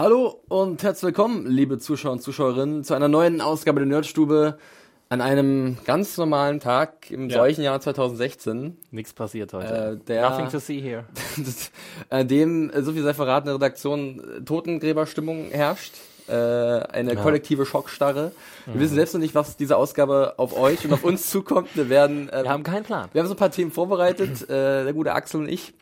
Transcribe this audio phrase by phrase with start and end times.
[0.00, 4.56] Hallo und herzlich willkommen, liebe Zuschauer und Zuschauerinnen, zu einer neuen Ausgabe der Nerdstube
[5.10, 7.36] an einem ganz normalen Tag im Ja.
[7.36, 8.78] solchen Jahr 2016.
[8.92, 10.00] Nichts passiert heute.
[10.00, 11.04] Äh, der- Nothing to see here.
[11.36, 11.70] das,
[12.08, 15.92] äh, dem, äh, so viel sei verraten, in der Redaktion äh, Totengräberstimmung herrscht.
[16.28, 18.32] Äh, eine kollektive Schockstarre.
[18.64, 18.80] Wir Mhm.
[18.80, 21.68] wissen selbst noch nicht, was diese Ausgabe auf euch und auf uns zukommt.
[21.76, 23.10] Wir werden, äh, Wir haben keinen Plan.
[23.12, 25.74] wir haben so ein paar Themen vorbereitet, der gute Axel und ich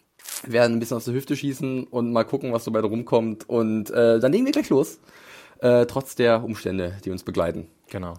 [0.45, 3.49] werden ein bisschen aus der Hüfte schießen und mal gucken, was so bei rumkommt.
[3.49, 4.99] Und äh, dann legen wir gleich los,
[5.61, 7.69] äh, trotz der Umstände, die uns begleiten.
[7.89, 8.15] Genau.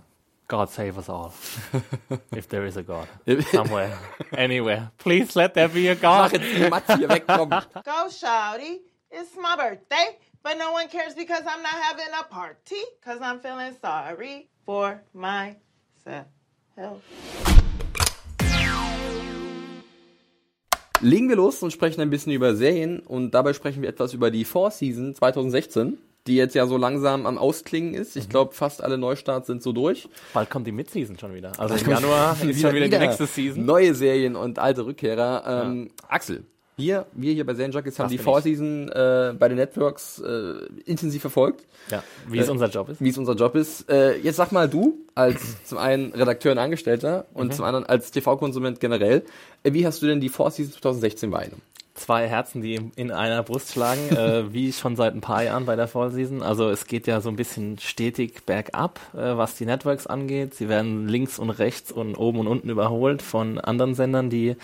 [0.48, 1.32] God save us all.
[2.36, 3.08] If there is a God.
[3.52, 3.92] Somewhere.
[4.36, 4.92] Anywhere.
[4.98, 6.34] Please let there be a Mach God.
[6.34, 7.50] jetzt die Matze hier weg, komm.
[7.50, 8.82] Go, Shouty.
[9.12, 12.82] It's my birthday, but no one cares because I'm not having a party.
[13.00, 16.26] Because I'm feeling sorry for myself.
[21.02, 24.32] Legen wir los und sprechen ein bisschen über Serien und dabei sprechen wir etwas über
[24.32, 25.98] die Four Season 2016,
[26.28, 28.18] die jetzt ja so langsam am Ausklingen ist.
[28.18, 30.10] Ich glaube, fast alle Neustarts sind so durch.
[30.34, 31.54] Bald kommt die Mid-Season schon wieder.
[31.58, 33.66] Also im Januar ist schon wieder die nächste Season.
[33.66, 35.66] Neue Serien und alte Rückkehrer.
[35.66, 36.44] Ähm, Axel,
[36.80, 38.42] wir, wir hier bei Serienjunkies haben die Four.
[38.42, 40.54] Season äh, bei den Networks äh,
[40.86, 43.02] intensiv verfolgt, Ja, wie es Äh, unser Job ist.
[43.02, 43.90] wie es unser Job ist.
[43.90, 47.52] Äh, jetzt sag mal du, als zum einen Redakteur und Angestellter und Mhm.
[47.54, 49.24] zum anderen als TV-Konsument generell,
[49.64, 51.62] äh, wie hast du denn die Four Season 2016 wahrgenommen?
[52.00, 55.76] Zwei Herzen, die in einer Brust schlagen, äh, wie schon seit ein paar Jahren bei
[55.76, 56.42] der Fall Season.
[56.42, 60.54] Also es geht ja so ein bisschen stetig bergab, äh, was die Networks angeht.
[60.54, 64.56] Sie werden links und rechts und oben und unten überholt von anderen Sendern, die,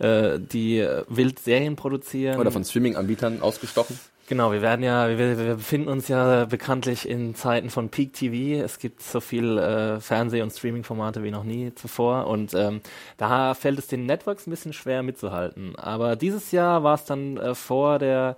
[0.00, 2.38] äh, die wild Serien produzieren.
[2.38, 3.98] Oder von Streaming-Anbietern ausgestochen?
[4.28, 8.64] Genau, wir werden ja, wir, wir befinden uns ja bekanntlich in Zeiten von Peak TV.
[8.64, 12.80] Es gibt so viel äh, Fernseh- und Streaming-Formate wie noch nie zuvor und ähm,
[13.16, 15.76] da fällt es den Networks ein bisschen schwer mitzuhalten.
[15.76, 18.36] Aber dieses Jahr war es dann äh, vor der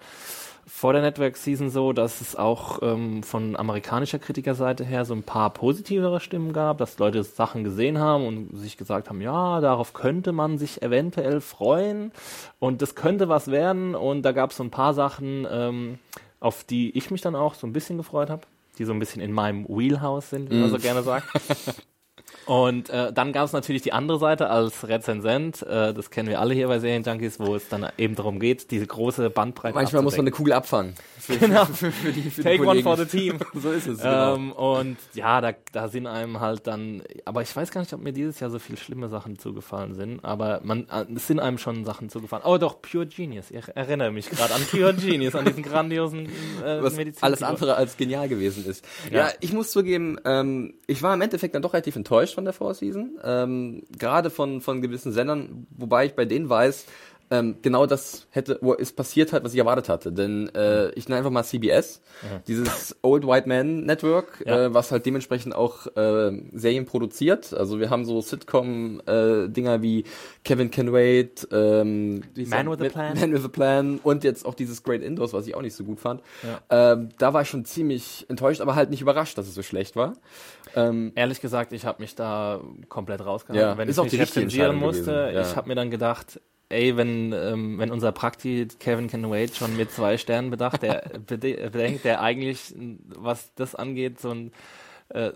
[0.67, 5.23] vor der Network Season so, dass es auch ähm, von amerikanischer Kritikerseite her so ein
[5.23, 9.93] paar positivere Stimmen gab, dass Leute Sachen gesehen haben und sich gesagt haben, ja, darauf
[9.93, 12.13] könnte man sich eventuell freuen
[12.59, 13.95] und das könnte was werden.
[13.95, 15.99] Und da gab es so ein paar Sachen, ähm,
[16.41, 18.43] auf die ich mich dann auch so ein bisschen gefreut habe,
[18.79, 21.27] die so ein bisschen in meinem Wheelhouse sind, wie man so gerne sagt.
[22.47, 26.41] Und äh, dann gab es natürlich die andere Seite als Rezensent, äh, das kennen wir
[26.41, 30.17] alle hier bei Serienjunkies, wo es dann eben darum geht, diese große Bandbreite Manchmal muss
[30.17, 30.31] man eine.
[30.31, 30.95] Kugel abfangen.
[31.19, 31.65] Für, Genau.
[31.65, 33.39] für, für die, für Take die one for the team.
[33.55, 33.99] so ist es.
[34.03, 34.35] Genau.
[34.35, 38.03] Ähm, und ja, da, da sind einem halt dann, aber ich weiß gar nicht, ob
[38.03, 41.57] mir dieses Jahr so viel schlimme Sachen zugefallen sind, aber man, äh, es sind einem
[41.57, 42.45] schon Sachen zugefallen.
[42.47, 43.51] Oh doch, Pure Genius.
[43.51, 46.27] Ich erinnere mich gerade an Pure Genius, an diesen grandiosen
[46.63, 47.23] äh, was Medizin.
[47.23, 48.85] alles andere als genial gewesen ist.
[49.11, 49.33] Ja, Ja.
[49.41, 52.75] ich muss zugeben, ähm, ich war im Endeffekt dann doch relativ enttäuscht von der Four
[52.75, 53.19] Season.
[53.25, 56.87] Ähm, gerade von, von gewissen Sendern, wobei ich bei denen weiß,
[57.31, 60.13] ähm, genau das hätte, wo es passiert hat, was ich erwartet hatte.
[60.13, 62.03] Denn äh, ich nenne einfach mal CBS,
[62.47, 64.67] dieses Old White Man Network, Ja.
[64.67, 67.53] äh, was halt dementsprechend auch äh, Serien produziert.
[67.55, 70.05] Also wir haben so Sitcom-Dinger wie
[70.45, 73.19] Kevin Can Wait, ähm, Man with a Plan.
[73.19, 75.85] Man with a Plan und jetzt auch dieses Great Indoors, was ich auch nicht so
[75.85, 76.23] gut fand.
[76.71, 79.97] Ähm, da war ich schon ziemlich enttäuscht, aber halt nicht überrascht, dass es so schlecht
[79.97, 80.15] war.
[80.77, 84.17] Ähm, Ehrlich gesagt, ich habe mich da komplett rausgehalten, Ja, wenn ist ich auch die
[84.17, 85.13] mich richtige rezensieren Entscheidung musste.
[85.13, 85.41] gewesen, ja.
[85.43, 89.77] Ich habe mir dann gedacht, ey, wenn, ähm, wenn unser Prakti Kevin Can Wait schon
[89.77, 92.75] mit zwei Sternen bedacht, der bede- bedenkt, der eigentlich,
[93.07, 94.53] was das angeht, so ein
[95.11, 95.33] äh,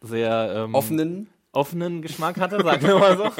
[0.00, 3.30] sehr ähm, offenen, offenen Geschmack hatte, sagen wir mal so.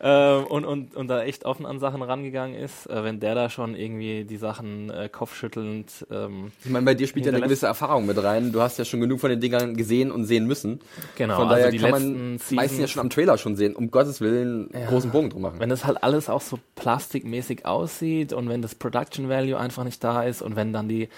[0.00, 3.50] Ähm, und, und, und da echt offen an Sachen rangegangen ist, äh, wenn der da
[3.50, 7.66] schon irgendwie die Sachen äh, kopfschüttelnd ähm, ich meine, bei dir spielt ja eine gewisse
[7.66, 8.52] Erfahrung mit rein.
[8.52, 10.80] Du hast ja schon genug von den Dingern gesehen und sehen müssen.
[11.16, 13.76] Genau, Von also daher die kann man meistens ja schon am Trailer schon sehen.
[13.76, 15.60] Um Gottes Willen großen Bogen drum machen.
[15.60, 20.02] wenn das halt alles auch so plastikmäßig aussieht und wenn das Production Value einfach nicht
[20.02, 21.08] da ist und wenn dann die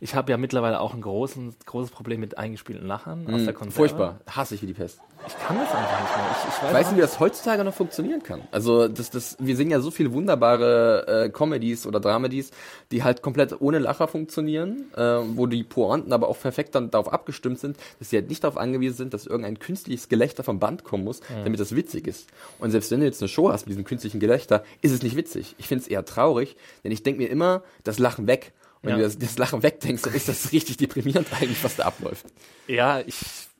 [0.00, 3.28] ich habe ja mittlerweile auch ein großen, großes Problem mit eingespielten Lachern aus.
[3.28, 3.34] Mhm.
[3.34, 3.68] Aus der Konserve.
[3.68, 3.88] Mhm.
[3.88, 4.20] Furchtbar.
[4.28, 5.00] Hasse ich wie die Pest.
[5.26, 6.26] Ich kann das einfach nicht mehr.
[6.30, 8.40] Ich, ich weiß Weißt auch du, wie das heutzutage noch funktionieren kann?
[8.50, 12.50] Also, das, das, wir sehen ja so viele wunderbare äh, Comedies oder Dramedies,
[12.90, 17.12] die halt komplett ohne Lacher funktionieren, äh, wo die Pointen aber auch perfekt dann darauf
[17.12, 20.84] abgestimmt sind, dass sie halt nicht darauf angewiesen sind, dass irgendein künstliches Gelächter vom Band
[20.84, 22.28] kommen muss, damit das witzig ist.
[22.58, 25.16] Und selbst wenn du jetzt eine Show hast mit diesem künstlichen Gelächter, ist es nicht
[25.16, 25.54] witzig.
[25.58, 28.52] Ich finde es eher traurig, denn ich denke mir immer, das Lachen weg.
[28.82, 28.96] Und wenn Ja.
[28.96, 32.26] du das, das Lachen wegdenkst, dann ist das richtig deprimierend eigentlich, was da abläuft.
[32.66, 33.16] Ja, ich,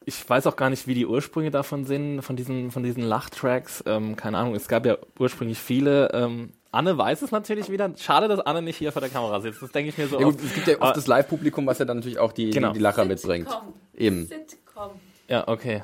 [0.06, 3.82] ich weiß auch gar nicht, wie die Ursprünge davon sind, von diesen, von diesen Lachtracks.
[3.86, 6.10] Ähm, keine Ahnung, es gab ja ursprünglich viele.
[6.12, 7.92] Ähm, Anne weiß es natürlich wieder.
[7.98, 9.60] Schade, dass Anne nicht hier vor der Kamera sitzt.
[9.60, 10.44] Das denke ich mir so Ja, gut, oft.
[10.44, 12.68] es gibt ja oft Aber- das Live-Publikum, was ja dann natürlich auch die, Genau.
[12.68, 13.48] die, die Lacher mitbringt.
[13.48, 13.74] Sitcom.
[13.94, 14.26] Eben.
[14.26, 14.90] Sitcom.
[15.28, 15.82] Ja, okay.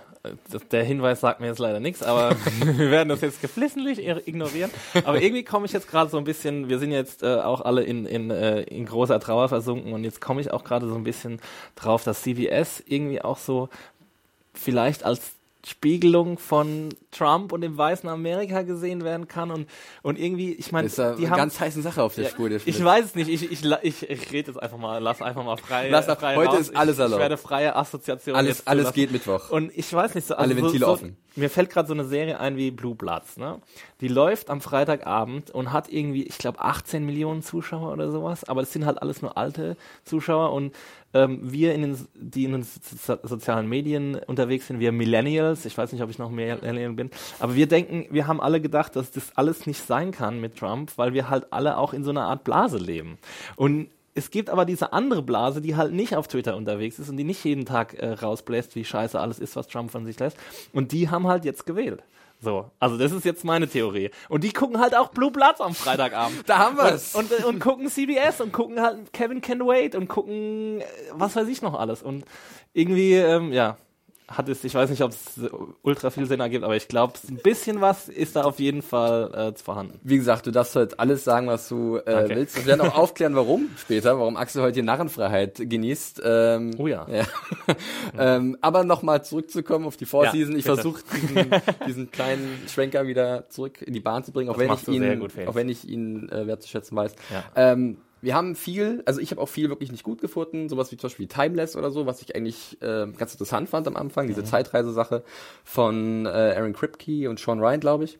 [0.70, 4.70] Der Hinweis sagt mir jetzt leider nichts, aber wir werden das jetzt geflissentlich ignorieren.
[5.04, 7.82] Aber irgendwie komme ich jetzt gerade so ein bisschen, wir sind jetzt äh, auch alle
[7.82, 11.04] in, in, äh, in großer Trauer versunken und jetzt komme ich auch gerade so ein
[11.04, 11.40] bisschen
[11.74, 13.68] drauf, dass CBS irgendwie auch so
[14.54, 15.35] vielleicht als
[15.68, 19.68] Spiegelung von Trump und dem weißen Amerika gesehen werden kann und,
[20.02, 22.48] und irgendwie, ich meine, die eine haben ganz heiße Sache auf der ja, Spur.
[22.48, 23.28] Der ich weiß es nicht.
[23.28, 25.88] Ich, ich, ich, ich rede jetzt einfach mal, lass einfach mal frei.
[25.88, 26.60] Lass ab- frei heute raus.
[26.60, 27.20] ist alles ich, erlaubt.
[27.20, 28.36] Ich werde freie Assoziation.
[28.36, 29.50] Alles- alles geht Mittwoch.
[29.50, 30.36] Und ich weiß nicht so.
[30.36, 31.16] Alle so, Ventile so, offen.
[31.34, 33.36] Mir fällt gerade so eine Serie ein wie Blue Bloods.
[33.36, 33.60] Ne?
[34.00, 38.44] Die läuft am Freitagabend und hat irgendwie, ich glaube, 18 Millionen Zuschauer oder sowas.
[38.44, 40.72] Aber das sind halt alles nur alte Zuschauer und
[41.16, 45.76] ähm, wir, in den, die in den so sozialen Medien unterwegs sind, wir Millennials, ich
[45.76, 49.10] weiß nicht, ob ich noch Millennial bin, aber wir denken, wir haben alle gedacht, dass
[49.10, 52.24] das alles nicht sein kann mit Trump, weil wir halt alle auch in so einer
[52.24, 53.18] Art Blase leben.
[53.56, 57.16] Und es gibt aber diese andere Blase, die halt nicht auf Twitter unterwegs ist und
[57.16, 60.38] die nicht jeden Tag äh, rausbläst, wie scheiße alles ist, was Trump von sich lässt.
[60.72, 62.02] Und die haben halt jetzt gewählt.
[62.40, 64.10] So, also das ist jetzt meine Theorie.
[64.28, 66.42] Und die gucken halt auch Blue Bloods am Freitagabend.
[66.46, 67.14] Da haben wir's.
[67.14, 71.34] Und, und, und gucken CBS und gucken halt Kevin Can Wait und gucken äh, was
[71.34, 72.02] weiß ich noch alles.
[72.02, 72.24] Und
[72.72, 73.78] irgendwie, ähm, ja,
[74.28, 75.40] hat es, ich weiß nicht, ob es
[75.82, 79.32] ultra viel Sinn ergibt, aber ich glaube, ein bisschen was ist da auf jeden Fall
[79.54, 80.00] äh, vorhanden.
[80.02, 82.34] Wie gesagt, du darfst heute alles sagen, was du äh, Danke.
[82.34, 82.56] willst.
[82.56, 86.22] Wir werden auch aufklären, warum später, warum Axel heute die Narrenfreiheit genießt.
[86.24, 87.06] Ähm, Oh ja.
[88.18, 90.52] ähm, aber nochmal zurückzukommen auf die Vorseason.
[90.52, 91.50] Ja, ich versuche diesen,
[91.86, 95.46] diesen kleinen Schwenker wieder zurück in die Bahn zu bringen, auch Das wenn ich ihn,
[95.46, 97.14] auch wenn ich ihn äh, wertzuschätzen weiß.
[97.30, 97.44] Ja.
[97.54, 100.96] Ähm, wir haben viel, also ich habe auch viel wirklich nicht gut gefunden, sowas wie
[100.96, 104.30] zum Beispiel Timeless oder so, was ich eigentlich äh, ganz interessant fand am Anfang, Mhm.
[104.30, 105.22] diese Zeitreisesache
[105.64, 108.18] von äh, Aaron Kripke und Sean Ryan, glaube ich.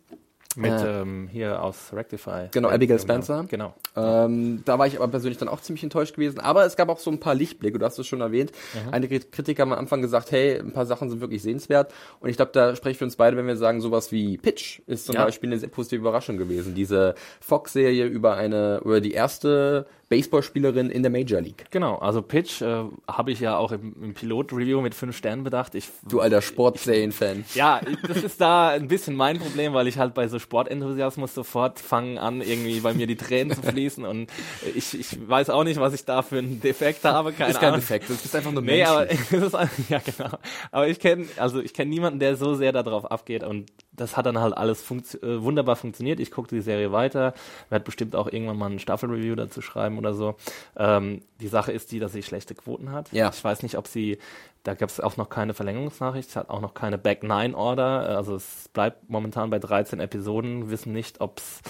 [0.56, 2.48] Mit Äh, ähm, hier aus Rectify.
[2.50, 3.44] Genau, Abigail Spencer.
[3.48, 3.74] Genau.
[3.94, 6.40] Ähm, da war ich aber persönlich dann auch ziemlich enttäuscht gewesen.
[6.40, 8.52] Aber es gab auch so ein paar Lichtblicke, du hast es schon erwähnt.
[8.74, 8.92] Mhm.
[8.92, 11.92] Einige Kritiker haben am Anfang gesagt, hey, ein paar Sachen sind wirklich sehenswert.
[12.20, 14.80] Und ich glaube, da spreche ich für uns beide, wenn wir sagen, sowas wie Pitch
[14.86, 15.24] ist zum Ja.
[15.24, 16.74] Beispiel eine sehr positive Überraschung gewesen.
[16.74, 21.66] Diese Fox-Serie über eine, über die erste Baseballspielerin in der Major League.
[21.70, 25.74] Genau, also Pitch äh, habe ich ja auch im, im Pilot-Review mit fünf Sternen bedacht.
[25.74, 27.44] Ich, Du alter Sportserien-Fan.
[27.54, 31.80] ja, das ist da ein bisschen mein Problem, weil ich halt bei so Sportenthusiasmus sofort
[31.80, 34.30] fangen an, irgendwie bei mir die Tränen zu fließen und
[34.74, 37.70] ich, ich weiß auch nicht, was ich da für einen Defekt habe, keine ist kein
[37.70, 37.80] Ahnung.
[37.80, 38.92] Defekt, das ist einfach nur Nee, Menschen.
[39.52, 40.38] aber ist ja genau.
[40.70, 44.26] Aber ich kenne also ich kenne niemanden, der so sehr darauf abgeht und das hat
[44.26, 46.20] dann halt alles funktio äh, wunderbar funktioniert.
[46.20, 47.34] Ich gucke die Serie weiter,
[47.70, 50.36] werde bestimmt auch irgendwann mal ein Staffelreview dazu schreiben oder so.
[50.76, 53.12] Ähm, die Sache ist die, dass sie schlechte Quoten hat.
[53.12, 53.30] Ja.
[53.32, 54.18] Ich weiß nicht, ob sie
[54.66, 58.16] da gab es auch noch keine Verlängerungsnachricht, es hat auch noch keine Back Nine Order.
[58.16, 60.70] Also es bleibt momentan bei 13 Episoden.
[60.70, 61.60] Wissen nicht, ob es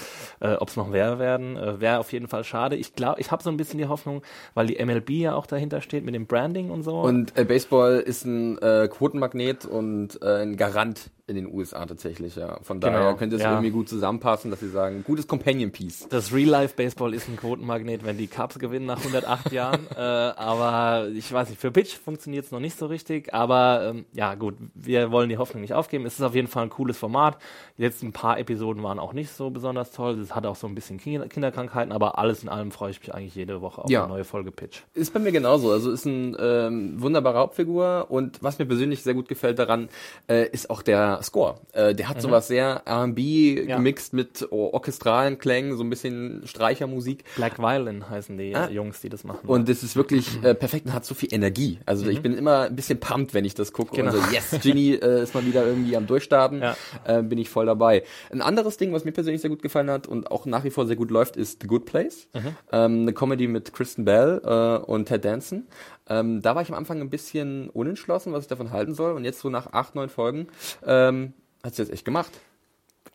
[0.40, 1.56] äh, ob's noch mehr werden.
[1.56, 2.76] Äh, Wäre auf jeden Fall schade.
[2.76, 4.22] Ich glaube, ich habe so ein bisschen die Hoffnung,
[4.54, 7.00] weil die MLB ja auch dahinter steht mit dem Branding und so.
[7.00, 12.36] Und äh, Baseball ist ein äh, Quotenmagnet und äh, ein Garant in den USA tatsächlich,
[12.36, 12.58] ja.
[12.62, 13.50] Von Genau, daher könnte es ja.
[13.50, 16.06] irgendwie gut zusammenpassen, dass sie sagen, gutes Companion Piece.
[16.08, 19.86] das Real-Life-Baseball ist ein Quotenmagnet, wenn die Cubs gewinnen nach 108 Jahren.
[19.96, 23.32] Äh, aber ich weiß nicht, für Pitch funktioniert es noch nicht so richtig.
[23.34, 26.06] Aber ähm, ja, gut, wir wollen die Hoffnung nicht aufgeben.
[26.06, 27.38] Es ist auf jeden Fall ein cooles Format.
[27.78, 30.18] Die letzten paar Episoden waren auch nicht so besonders toll.
[30.20, 33.14] Es hat auch so ein bisschen Kinder Kinderkrankheiten, aber alles in allem freue ich mich
[33.14, 34.04] eigentlich jede Woche auf Ja.
[34.04, 34.80] eine neue Folge Pitch.
[34.94, 35.70] Ist bei mir genauso.
[35.70, 39.88] Also ist ein ähm, wunderbare Hauptfigur und was mir persönlich sehr gut gefällt daran,
[40.28, 41.56] äh, ist auch der Score.
[41.72, 43.76] Äh, der hat sowas sehr R&B Ja.
[43.76, 47.24] gemixt mit or orchestralen Klängen, so ein bisschen Streichermusik.
[47.36, 48.68] Black Violin heißen die Ah.
[48.68, 49.46] Jungs, die das machen.
[49.46, 51.78] Und das ist wirklich äh, perfekt und hat so viel Energie.
[51.86, 53.96] Also ich bin immer ein bisschen pumped, wenn ich das gucke.
[53.96, 54.12] Genau.
[54.12, 56.60] Und so, yes, Ginny äh, ist mal wieder irgendwie am Durchstarten.
[56.60, 56.76] Ja.
[57.04, 58.04] Äh, bin ich voll dabei.
[58.30, 60.86] Ein anderes Ding, was mir persönlich sehr gut gefallen hat und auch nach wie vor
[60.86, 62.28] sehr gut läuft, ist The Good Place.
[62.72, 65.66] Ähm, eine Comedy mit Kristen Bell äh, und Ted Danson.
[66.08, 69.12] Ähm, da war ich am Anfang ein bisschen unentschlossen, was ich davon halten soll.
[69.12, 70.48] Und jetzt so nach acht, neun Folgen
[70.84, 71.32] ähm,
[71.64, 72.32] hat sie das echt gemacht.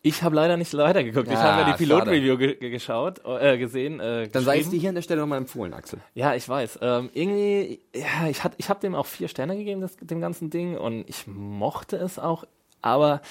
[0.04, 1.28] Ich habe leider nicht weitergeguckt.
[1.28, 1.84] ich Ja, habe ja die.
[1.84, 4.00] Pilot-Review ge ge geschaut, äh, gesehen.
[4.00, 6.00] Äh, Dann sei es dir hier an der Stelle nochmal empfohlen, Axel.
[6.16, 6.80] Ja, ich weiß.
[6.82, 10.50] Ähm, irgendwie, ja, ich, hat, ich habe dem auch vier Sterne gegeben, das, dem ganzen
[10.50, 12.46] Ding, und ich mochte es auch,
[12.82, 13.22] aber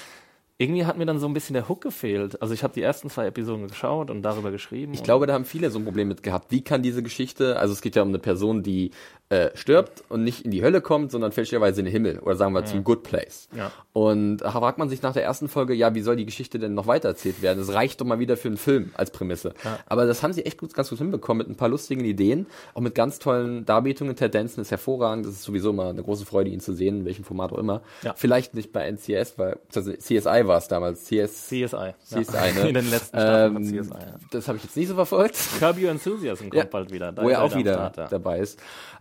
[0.59, 2.41] irgendwie hat mir dann so ein bisschen der Hook gefehlt.
[2.43, 4.93] Also ich habe die ersten zwei Episoden geschaut und darüber geschrieben.
[4.93, 6.50] Ich glaube, da haben viele so ein Problem mit gehabt.
[6.50, 8.91] Wie kann diese Geschichte, also es geht ja um eine Person, die
[9.31, 12.53] äh, stirbt und nicht in die Hölle kommt, sondern fälschlicherweise in den Himmel oder sagen
[12.53, 13.49] wir zum Good Place.
[13.57, 13.71] Ja.
[13.93, 16.75] Und da fragt man sich nach der ersten Folge, ja, wie soll die Geschichte denn
[16.75, 17.61] noch weitererzählt werden?
[17.61, 19.55] Es reicht doch mal wieder für einen Film als Prämisse.
[19.87, 22.81] Aber das haben sie echt gut, ganz gut hinbekommen mit ein paar lustigen Ideen, auch
[22.81, 24.17] mit ganz tollen Darbietungen.
[24.17, 25.27] Ted Danson ist hervorragend.
[25.27, 27.83] Das ist sowieso immer eine große Freude, ihn zu sehen, in welchem Format auch immer.
[28.03, 28.15] Ja.
[28.17, 31.05] Vielleicht nicht bei NCS, weil also CSI war es damals.
[31.05, 31.95] CS, CSI.
[32.05, 32.63] CSI, ja.
[32.63, 32.69] ne?
[32.69, 33.95] In den letzten Staffeln von Ähm, CSI.
[33.95, 34.15] Ja.
[34.33, 35.37] Das habe ich jetzt nicht so verfolgt.
[35.61, 37.13] Curb Your Enthusiasm kommt Ja, bald wieder.
[37.13, 38.09] Da wo er auch wieder Start, ja.
[38.09, 38.59] dabei ist.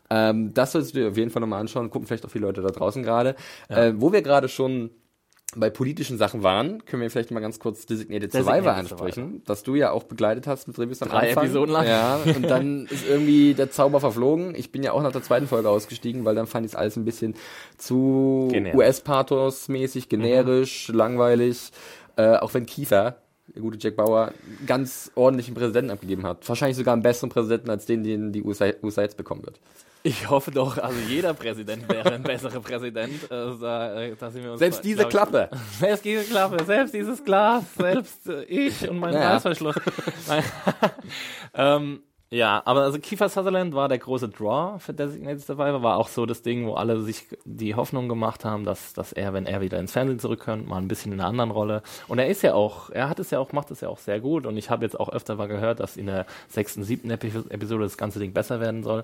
[0.09, 1.89] Ähm, das solltest du dir auf jeden Fall nochmal anschauen.
[1.89, 3.35] Gucken vielleicht auch viele Leute da draußen gerade.
[3.67, 4.91] Äh, wo wir gerade schon
[5.55, 9.05] bei politischen Sachen waren, können wir vielleicht mal ganz kurz Designated, Designated Survivor Survivor.
[9.07, 11.45] ansprechen, das du ja auch begleitet hast mit Reviews am Drei Anfang.
[11.45, 11.87] Episoden lang.
[11.87, 14.53] Ja, und dann ist irgendwie der Zauber verflogen.
[14.55, 16.97] Ich bin ja auch nach der zweiten Folge ausgestiegen, weil dann fand ich es alles
[16.97, 17.33] ein bisschen
[17.77, 18.51] zu.
[18.75, 21.71] US-Pathos-mäßig, generisch, langweilig.
[22.15, 23.15] Äh, auch wenn Kiefer,
[23.47, 24.33] der gute Jack Bauer,
[24.67, 26.47] ganz ordentlichen Präsidenten abgegeben hat.
[26.47, 29.59] Wahrscheinlich sogar einen besseren Präsidenten als den, den die USA, USA jetzt bekommen wird.
[30.01, 33.29] Ich hoffe doch, also jeder Präsident wäre ein besserer Präsident.
[33.29, 35.49] Also da, äh, da Selbst diese glaub ich- Klappe.
[35.79, 39.33] Selbst diese Klappe, selbst dieses Glas, selbst äh, ich und mein Naja.
[39.33, 39.75] Reißverschluss.
[40.27, 40.43] Nein.
[41.53, 46.09] ähm, ja, aber also Kiefer Sutherland war der große Draw für Designated Survivor, war auch
[46.09, 49.61] so das Ding, wo alle sich die Hoffnung gemacht haben, dass, dass er, wenn er
[49.61, 51.81] wieder ins Fernsehen zurückkommt, mal ein bisschen in einer anderen Rolle.
[52.07, 54.19] Und er ist ja auch, er hat es ja auch, macht es ja auch sehr
[54.19, 54.45] gut.
[54.45, 57.83] Und ich habe jetzt auch öfter mal gehört, dass in der sechsten, siebten Epi Episode
[57.83, 59.01] das ganze Ding besser werden soll.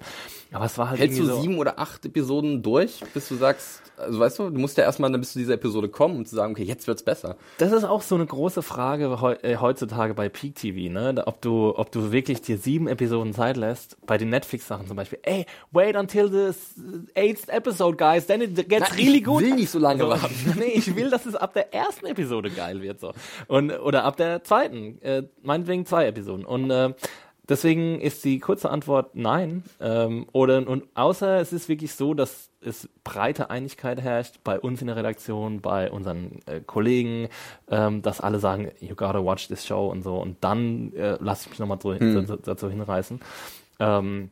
[0.51, 1.41] Aber es war halt Hältst du so.
[1.41, 5.11] sieben oder acht Episoden durch, bis du sagst, also weißt du, du musst ja erstmal
[5.11, 7.37] dann bis zu dieser Episode kommen, um zu sagen, okay, jetzt wird's besser.
[7.57, 11.23] Das ist auch so eine große Frage äh, heutzutage bei Peak TV, ne?
[11.25, 15.19] Ob du, ob du wirklich dir sieben Episoden Zeit lässt, bei den Netflix-Sachen zum Beispiel.
[15.23, 16.53] Ey, wait until the
[17.15, 19.43] eighth episode, guys, then it gets Na, really ich good.
[19.43, 20.55] will nicht so lange so, warten.
[20.59, 23.13] nee, ich will, dass es ab der ersten Episode geil wird, so.
[23.47, 26.45] Und, oder ab der zweiten, äh, meinetwegen zwei Episoden.
[26.45, 26.93] Und, äh,
[27.47, 29.63] Deswegen ist die kurze Antwort nein.
[29.79, 34.81] Ähm, oder und außer es ist wirklich so, dass es breite Einigkeit herrscht bei uns
[34.81, 37.29] in der Redaktion, bei unseren äh, Kollegen,
[37.69, 40.15] ähm, dass alle sagen, you gotta watch this show und so.
[40.15, 43.19] Und dann äh, lasse ich mich nochmal so, dazu, dazu hinreißen.
[43.79, 44.31] Ähm,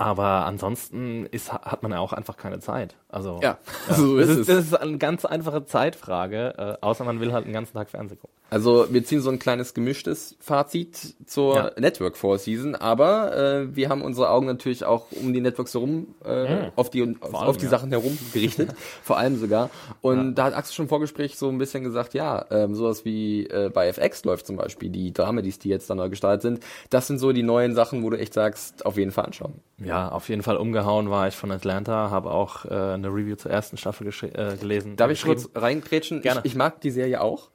[0.00, 2.96] aber ansonsten ist, hat man ja auch einfach keine Zeit.
[3.08, 3.58] Also Ja,
[3.90, 4.40] so ist das, es.
[4.40, 7.90] ist, das ist eine ganz einfache Zeitfrage, äh, außer man will halt den ganzen Tag
[7.90, 8.34] Fernsehen gucken.
[8.52, 11.70] Also wir ziehen so ein kleines gemischtes Fazit zur Ja.
[11.78, 16.08] Network Four Season, aber äh, wir haben unsere Augen natürlich auch um die Networks herum,
[16.24, 17.70] äh, auf die auf, allem, auf die ja.
[17.70, 18.70] Sachen herum gerichtet,
[19.04, 19.70] vor allem sogar.
[20.00, 23.46] Und da hat Axel schon im Vorgespräch so ein bisschen gesagt, ja, ähm, sowas wie
[23.46, 27.06] äh, bei FX läuft zum Beispiel, die Dramedies, die jetzt da neu gestartet sind, das
[27.06, 29.54] sind so die neuen Sachen, wo du echt sagst, auf jeden Fall anschauen.
[29.78, 33.50] Ja, auf jeden Fall umgehauen war ich von Atlanta, habe auch äh, eine Review zur
[33.50, 34.96] ersten Staffel äh, gelesen.
[34.96, 36.22] Darf ich kurz reingrätschen?
[36.22, 36.40] Gerne.
[36.44, 37.50] Ich, ich mag die Serie auch,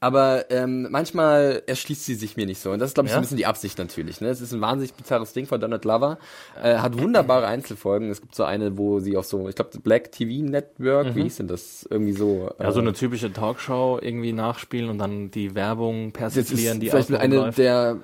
[0.00, 2.70] aber ähm, manchmal erschließt sie sich mir nicht so.
[2.70, 3.18] Und das ist, glaube ich, so Ja?
[3.20, 4.20] ein bisschen die Absicht natürlich.
[4.20, 4.28] Ne?
[4.28, 6.18] Es ist ein wahnsinnig bizarres Ding von Donald Glover.
[6.62, 8.10] Äh, hat wunderbare Einzelfolgen.
[8.10, 11.36] Es gibt so eine, wo sie auf so, ich glaube, Black TV Network, wie hieß
[11.36, 11.86] denn das?
[11.90, 12.50] Irgendwie so.
[12.60, 17.12] Ja, so äh, eine typische Talkshow irgendwie nachspielen und dann die Werbung persiflieren, die vielleicht
[17.14, 17.58] eine läuft.
[17.58, 17.98] der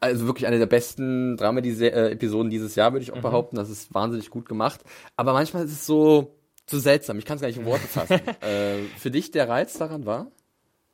[0.00, 3.18] also wirklich eine der besten Dramedy-Episoden dieses Jahr, würde ich Mhm.
[3.18, 3.56] auch behaupten.
[3.56, 4.80] Das ist wahnsinnig gut gemacht.
[5.16, 6.34] Aber manchmal ist es so,
[6.68, 7.18] so seltsam.
[7.18, 8.20] Ich kann es gar nicht in Worte fassen.
[8.42, 10.30] äh, für dich der Reiz daran war?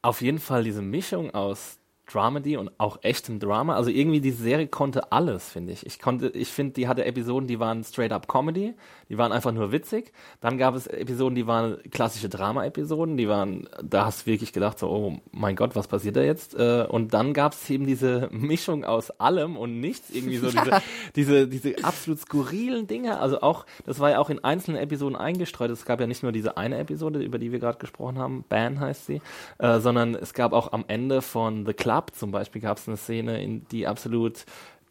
[0.03, 1.79] Auf jeden Fall diese Mischung aus
[2.13, 3.75] Dramedy und auch echtem Drama.
[3.77, 5.87] Also irgendwie die Serie konnte alles, finde ich.
[5.87, 8.75] Ich konnte, ich finde, die hatte Episoden, die waren straight up Comedy,
[9.09, 10.13] die waren einfach nur witzig.
[10.41, 14.79] Dann gab es Episoden, die waren klassische Drama-Episoden, die waren, da hast du wirklich gedacht,
[14.79, 16.55] so, oh mein Gott, was passiert da jetzt?
[16.55, 20.83] Äh, Und dann gab es eben diese Mischung aus allem und nichts, irgendwie so diese,
[21.17, 23.19] diese, diese absolut skurrilen Dinge.
[23.19, 25.71] Also auch, das war ja auch in einzelnen Episoden eingestreut.
[25.71, 28.81] Es gab ja nicht nur diese eine Episode, über die wir gerade gesprochen haben, Ban
[28.81, 29.21] heißt sie,
[29.59, 32.97] äh, sondern es gab auch am Ende von The Club zum Beispiel gab es eine
[32.97, 34.45] Szene, in die absolut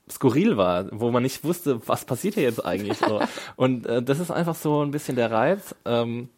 [0.10, 3.22] skurril war, wo man nicht wusste, was passiert hier jetzt eigentlich so.
[3.56, 5.75] Und äh, das ist einfach so ein bisschen der Reiz.
[5.86, 6.30] Ähm,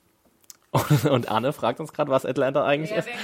[0.73, 3.07] und, und Anne fragt uns gerade, was Atlanta eigentlich ist.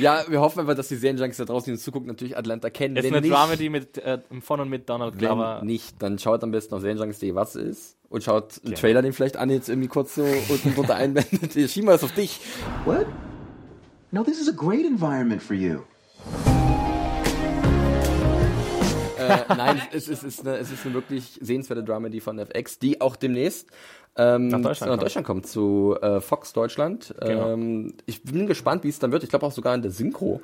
[0.00, 2.96] Ja, wir hoffen einfach, dass die Serienjunkies da draußen, die uns zugucken, natürlich Atlanta kennen.
[2.96, 5.58] Ist Wenn eine nicht, Dramedy mit, äh, von und mit Donald Glover.
[5.60, 7.96] Wenn nicht, dann schaut am besten auf serienjunkies.de, was es ist.
[8.08, 11.54] Und schaut einen Trailer, den vielleicht Anne jetzt irgendwie kurz so unten drunter einblendet.
[11.54, 12.40] Wir schieben wir das auf dich.
[12.84, 13.06] What?
[14.14, 15.84] No, this is a great environment for you.
[19.16, 22.78] Äh, nein, es ist, es, ist eine, es ist eine wirklich sehenswerte Dramedy von FX,
[22.78, 23.70] die auch demnächst
[24.16, 25.02] ähm, Nach Deutschland nach kommt.
[25.02, 27.14] Deutschland kommt, zu äh, Fox Deutschland.
[27.22, 27.52] Genau.
[27.54, 29.22] Ähm, ich bin gespannt, wie es dann wird.
[29.22, 30.42] Ich glaube auch sogar in der Synchro.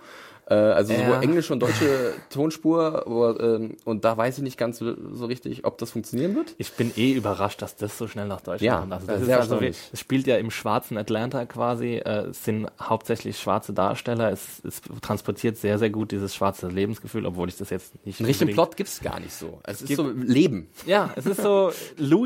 [0.50, 1.20] Äh, also sowohl Ja.
[1.20, 3.06] englische und deutsche Tonspur.
[3.06, 6.54] Aber, ähm, und da weiß ich nicht ganz so, so richtig, ob das funktionieren wird.
[6.58, 8.92] Ich bin eh überrascht, dass das so schnell nach Deutschland Ja, kommt.
[8.94, 12.44] Also ja, das ist also wie, es spielt ja im schwarzen Atlanta quasi, äh, es
[12.44, 14.30] sind hauptsächlich schwarze Darsteller.
[14.32, 18.26] Es, es transportiert sehr, sehr gut dieses schwarze Lebensgefühl, obwohl ich das jetzt nicht Einen
[18.28, 19.60] richtigen Plot gibt's gar nicht so.
[19.64, 20.68] Es ist so Leben.
[20.86, 21.70] Ja, es ist so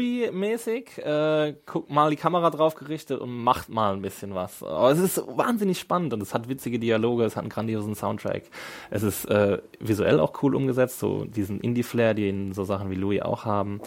[0.06, 4.62] Louis-mäßig, äh, guckt mal die Kamera drauf gerichtet und macht mal ein bisschen was.
[4.62, 8.42] Aber es ist wahnsinnig spannend und es hat witzige Dialoge, es hat einen grandiosen Soundtrack.
[8.90, 13.22] Es ist äh, visuell auch cool umgesetzt, so diesen Indie-Flair, den so Sachen wie Louis
[13.22, 13.80] auch haben.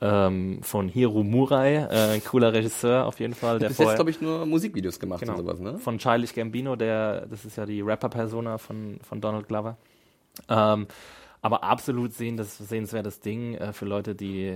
[0.00, 3.58] Ähm, von Hiro Murai, äh, cooler Regisseur auf jeden Fall.
[3.58, 5.34] Der Bis jetzt, glaube ich, nur Musikvideos gemacht Genau.
[5.34, 5.78] und sowas, ne?
[5.78, 9.76] Von Childish Gambino, der, das ist ja die Rapper-Persona von, von Donald Glover.
[10.48, 10.86] Ähm,
[11.40, 14.46] aber absolut sehen, das sehenswertes Ding äh, für Leute, die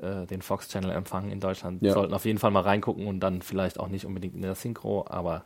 [0.00, 1.82] äh, den Fox Channel empfangen in Deutschland.
[1.82, 1.92] Ja.
[1.92, 5.04] Sollten auf jeden Fall mal reingucken und dann vielleicht auch nicht unbedingt in der Synchro,
[5.08, 5.44] aber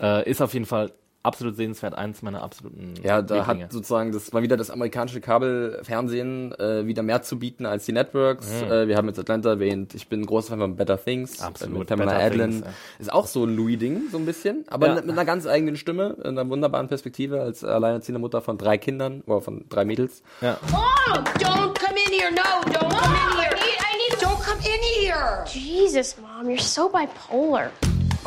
[0.00, 3.64] äh, ist auf jeden Fall absolut sehenswert, eins meiner absoluten Ja, da Lieblinge.
[3.64, 7.92] hat sozusagen das mal wieder das amerikanische Kabelfernsehen äh, wieder mehr zu bieten als die
[7.92, 8.50] Networks.
[8.62, 9.94] Äh, wir haben jetzt Atlanta erwähnt.
[9.94, 11.40] Ich bin ein großer Fan von Better Things.
[11.40, 12.50] Absolut, Äh, mit Pamela Better Adlin.
[12.50, 12.72] Things, ja.
[13.00, 14.64] Ist auch so ein Louis-Ding, so ein bisschen.
[14.68, 14.94] Aber Ja.
[14.94, 19.22] mit einer ganz eigenen Stimme, in einer wunderbaren Perspektive als alleinerziehende Mutter von drei Kindern
[19.26, 20.22] oder von drei Mädels.
[20.40, 20.56] ja.
[20.70, 22.30] Mom, don't come in here.
[22.30, 23.50] No, don't come in here.
[23.50, 25.44] I need, I need, don't come in here.
[25.46, 27.70] Jesus, Mom, you're so bipolar.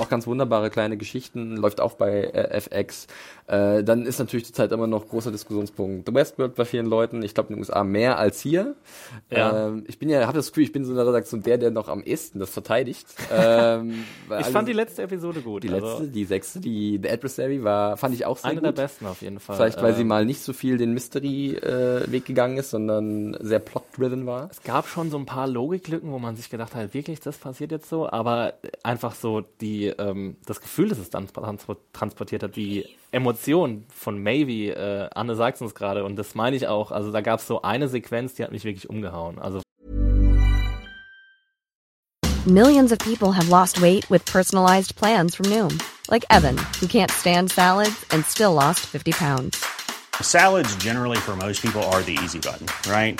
[0.01, 3.07] Auch ganz wunderbare kleine Geschichten, läuft auch bei äh, FX.
[3.47, 7.21] Äh, dann ist natürlich zurzeit immer noch großer Diskussionspunkt The Westworld bei vielen Leuten.
[7.23, 8.75] Ich glaube in den USA mehr als hier.
[9.29, 9.67] Ja.
[9.67, 11.71] Ähm, ich bin ja, habe das Gefühl, ich bin so in der Redaktion der, der
[11.71, 13.05] noch am ehesten das verteidigt.
[13.31, 15.63] ähm, Ich alle- fand die letzte Episode gut.
[15.63, 18.77] die also letzte, die sechste, die The Adversary war, fand ich auch sehr eine gut.
[18.77, 19.55] der besten auf jeden Fall.
[19.57, 24.25] Vielleicht, weil sie Ähm, mal nicht so viel den Mystery-Weg gegangen ist, sondern sehr plot-driven
[24.25, 24.49] war.
[24.51, 27.71] Es gab schon so ein paar Logiklücken, wo man sich gedacht hat, wirklich, das passiert
[27.71, 28.53] jetzt so, aber
[28.83, 34.17] einfach so die, ähm, das Gefühl, das es dann transpor- transportiert hat, die Emotion von
[34.21, 37.47] Maybe, äh, Anne sagt uns gerade, und das meine ich auch, also da gab es
[37.47, 39.39] so eine Sequenz, die hat mich wirklich umgehauen.
[39.39, 39.61] Also
[42.47, 45.79] Millions of people have lost weight with personalized plans from Noom,
[46.09, 49.63] like Evan, who can't stand salads and still lost 50 pounds.
[50.21, 53.19] Salads, generally, for most people, are the easy button, right?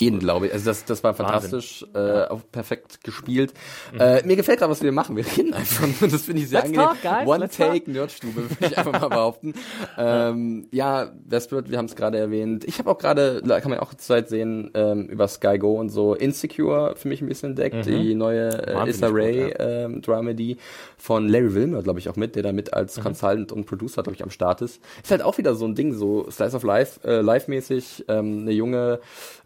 [0.00, 0.52] Jeden, glaube ich.
[0.54, 3.52] Also das, das war fantastisch, äh, auch perfekt gespielt.
[3.98, 5.16] Äh, mir gefällt gerade, was wir machen.
[5.16, 6.08] Wir reden einfach nur.
[6.08, 6.88] Das finde ich sehr Let's angenehm.
[6.88, 9.52] talk, guys, One let's Take Nerdstube, würde ich einfach mal behaupten.
[9.98, 12.64] ähm, ja, Westworld, wir haben es gerade erwähnt.
[12.64, 15.78] Ich habe auch gerade, da kann man auch zur Zeit sehen, ähm, über Sky Go
[15.78, 17.84] und so, Insecure für mich ein bisschen entdeckt.
[17.84, 19.84] Die neue äh, Issa gut, Rae ja.
[19.84, 20.56] ähm, Dramedy
[20.96, 24.16] von Larry Wilmer, glaube ich, auch mit, der da mit als Consultant und Producer, glaube
[24.16, 24.80] ich, am Start ist.
[25.02, 28.06] Ist halt auch wieder so ein Ding, so Slice of Life, äh, live-mäßig.
[28.08, 29.00] Ähm, eine junge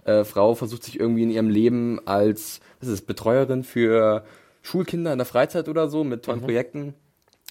[0.07, 4.25] äh, Frau versucht sich irgendwie in ihrem Leben als, was ist es, Betreuerin für
[4.63, 6.95] Schulkinder in der Freizeit oder so mit tollen Projekten.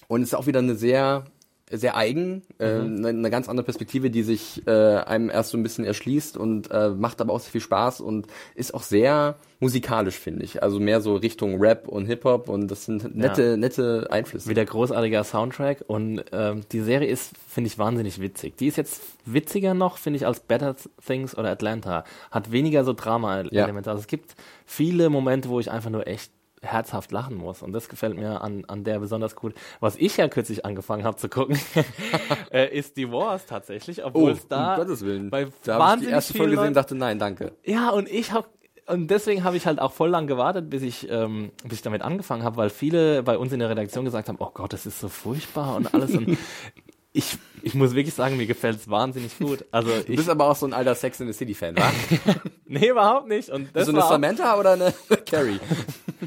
[0.08, 1.24] Und es ist auch wieder eine sehr,
[1.70, 5.64] sehr eigen, äh, eine, eine ganz andere Perspektive, die sich äh, einem erst so ein
[5.64, 10.16] bisschen erschließt und äh, macht aber auch sehr viel Spaß und ist auch sehr musikalisch,
[10.16, 10.62] finde ich.
[10.62, 14.48] Also mehr so Richtung Rap und Hip-Hop und das sind nette, nette Einflüsse.
[14.48, 18.56] wieder großartiger Soundtrack und ähm, die Serie ist, finde ich, wahnsinnig witzig.
[18.58, 22.04] Die ist jetzt witziger noch, finde ich, als Better Things oder Atlanta.
[22.30, 23.88] Hat weniger so Drama-Elemente.
[23.88, 23.92] Ja.
[23.92, 26.30] Also es gibt viele Momente, wo ich einfach nur echt
[26.66, 29.54] herzhaft lachen muss und das gefällt mir an, an der besonders gut.
[29.80, 31.58] Was ich ja kürzlich angefangen habe zu gucken,
[32.50, 35.30] äh, ist die Wars tatsächlich, obwohl oh, es da um Gottes Willen.
[35.30, 37.52] bei da habe ich die wahnsinnig erste Folge gesehen und dachte, nein, danke.
[37.64, 38.46] ja, und ich habe
[38.88, 42.02] und deswegen habe ich halt auch voll lang gewartet, bis ich, ähm, bis ich damit
[42.02, 45.00] angefangen habe, weil viele bei uns in der Redaktion gesagt haben, oh Gott, das ist
[45.00, 46.14] so furchtbar und alles.
[46.14, 46.38] Und
[47.16, 49.64] ich, ich muss wirklich sagen, mir gefällt es wahnsinnig gut.
[49.70, 51.90] Also Du ich, bist aber auch so ein alter Sex in the City Fan, wa?
[52.66, 53.48] nee, überhaupt nicht.
[53.48, 54.92] Und das Bist du eine Samantha oder eine
[55.26, 55.58] Carrie?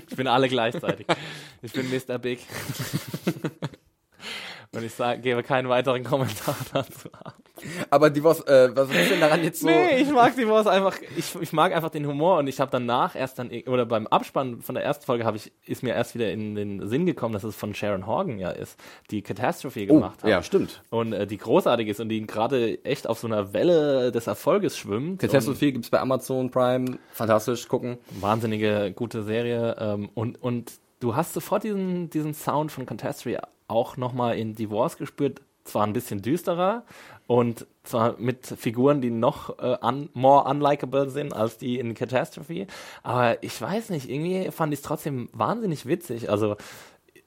[0.10, 1.06] ich bin alle gleichzeitig.
[1.62, 2.18] Ich bin Mr.
[2.18, 2.40] Big.
[4.72, 7.38] Und ich sag, gebe keinen weiteren Kommentar dazu ab.
[7.90, 9.68] Aber die was, äh, was ist denn daran jetzt so?
[9.68, 12.72] Nee, ich mag die Wars einfach, ich, ich mag einfach den Humor und ich habe
[12.72, 16.16] danach erst dann, oder beim Abspann von der ersten Folge habe ich, ist mir erst
[16.16, 18.80] wieder in den Sinn gekommen, dass es von Sharon Horgan ja ist,
[19.12, 20.30] die Catastrophe oh, gemacht hat.
[20.30, 20.82] ja, stimmt.
[20.90, 24.78] Und äh, die großartig ist und die gerade echt auf so einer Welle des Erfolges
[24.78, 25.20] schwimmt.
[25.20, 26.98] Catastrophe gibt's bei Amazon Prime.
[27.12, 27.98] Fantastisch, gucken.
[28.20, 29.76] Wahnsinnige gute Serie.
[29.80, 34.98] Ähm, und, und du hast sofort diesen, diesen Sound von Catastrophe auch nochmal in Divorce
[34.98, 35.42] gespürt.
[35.70, 36.84] Zwar ein bisschen düsterer
[37.28, 42.68] und zwar mit Figuren, die noch äh, un more unlikable sind als die in Catastrophe,
[43.04, 46.30] aber ich weiß nicht, irgendwie fand ich es trotzdem wahnsinnig witzig.
[46.30, 46.56] Also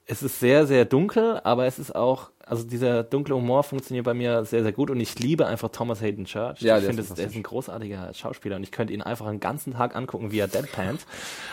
[0.07, 4.15] es ist sehr, sehr dunkel, aber es ist auch, also dieser dunkle Humor funktioniert bei
[4.15, 6.61] mir sehr, sehr gut und ich liebe einfach Thomas Hayden Church.
[6.61, 9.75] Ja, ich finde, der ist ein großartiger Schauspieler und ich könnte ihn einfach einen ganzen
[9.75, 11.07] Tag angucken, wie er deadpant.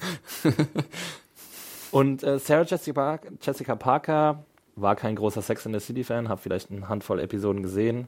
[1.91, 4.43] Und äh, Sarah Jessica, Jessica Parker
[4.77, 8.07] war kein großer Sex in the City Fan, habe vielleicht eine Handvoll Episoden gesehen.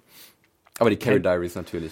[0.77, 1.91] Aber die Carrie Diaries natürlich.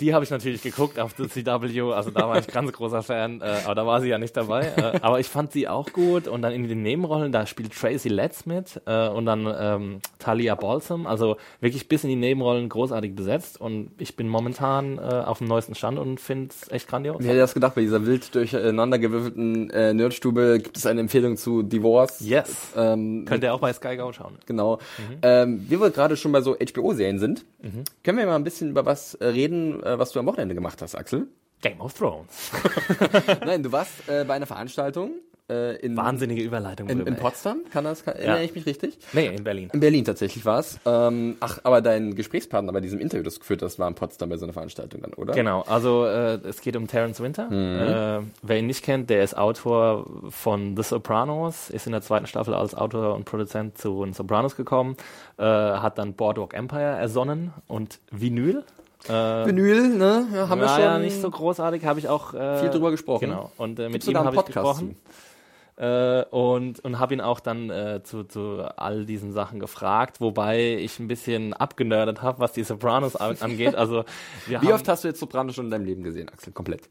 [0.00, 3.42] Die habe ich natürlich geguckt auf the CW, also da war ich ganz großer Fan,
[3.42, 4.72] äh, aber da war sie ja nicht dabei.
[4.76, 8.08] Äh, aber ich fand sie auch gut und dann in den Nebenrollen, da spielt Tracy
[8.08, 13.14] Letts mit äh, und dann ähm, Talia Balsam, also wirklich bis in die Nebenrollen großartig
[13.14, 17.16] besetzt und ich bin momentan äh, auf dem neuesten Stand und finde es echt grandios.
[17.18, 21.62] Wer hätte das gedacht, bei dieser wild durcheinandergewürfelten äh, Nerdstube gibt es eine Empfehlung zu
[21.62, 22.20] Divorce.
[22.20, 22.68] Yes.
[22.76, 24.38] Ähm, Könnt ihr auch bei Sky Go schauen.
[24.46, 24.76] Genau.
[24.76, 25.18] Mhm.
[25.22, 27.44] Ähm, wir wohl gerade schon bei so HBO-Serien sind,
[28.04, 30.94] können wir mal ein bisschen über was äh, reden, was du am Wochenende gemacht hast,
[30.94, 31.28] Axel?
[31.62, 32.50] Game of Thrones.
[33.44, 35.12] Nein, du warst äh, bei einer Veranstaltung
[35.50, 36.88] äh, in, Wahnsinnige Überleitung.
[36.88, 37.16] in, in.
[37.16, 37.62] Potsdam.
[37.72, 38.98] Kann das, kann, erinnere ich mich richtig?
[39.12, 39.68] Nee, in Berlin.
[39.72, 40.78] In Berlin tatsächlich war es.
[40.86, 44.28] Ähm, ach, aber dein Gesprächspartner bei diesem Interview, das du geführt hast, war in Potsdam
[44.28, 45.34] bei so einer Veranstaltung dann, oder?
[45.34, 47.50] Genau, also äh, es geht um Terence Winter.
[47.50, 52.26] Äh, wer ihn nicht kennt, der ist Autor von The Sopranos, ist in der zweiten
[52.26, 54.96] Staffel als Autor und Produzent zu den Sopranos gekommen,
[55.36, 58.64] äh, hat dann Boardwalk Empire ersonnen und Vinyl.
[59.08, 60.26] Äh, Vinyl, ne?
[60.34, 63.20] Ja, haben wir schon ja nicht so großartig, habe ich auch äh, viel drüber gesprochen.
[63.28, 64.96] Genau, und äh, mit ihm habe ich gesprochen.
[65.76, 70.76] Äh, und und habe ihn auch dann äh, zu, zu all diesen Sachen gefragt, wobei
[70.76, 73.74] ich ein bisschen abgenördet habe, was die Sopranos an- angeht.
[73.74, 74.04] Also
[74.46, 76.52] Wie oft hast du jetzt Sopranos schon in deinem Leben gesehen, Axel?
[76.52, 76.82] Komplett.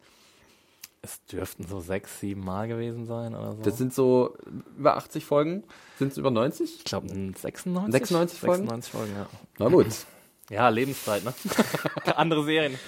[1.04, 3.62] Es dürften so sechs, sieben Mal gewesen sein oder so.
[3.62, 4.36] Das sind so
[4.78, 5.64] über 80 Folgen.
[6.00, 6.78] Sind es über 90?
[6.80, 7.92] ich glaube, 96?
[7.94, 8.64] 96 Folgen?
[8.68, 9.28] 96 Folgen, ja.
[9.60, 9.86] Na gut.
[10.50, 11.34] Ja, Lebenszeit, ne?
[12.16, 12.80] Andere Serien.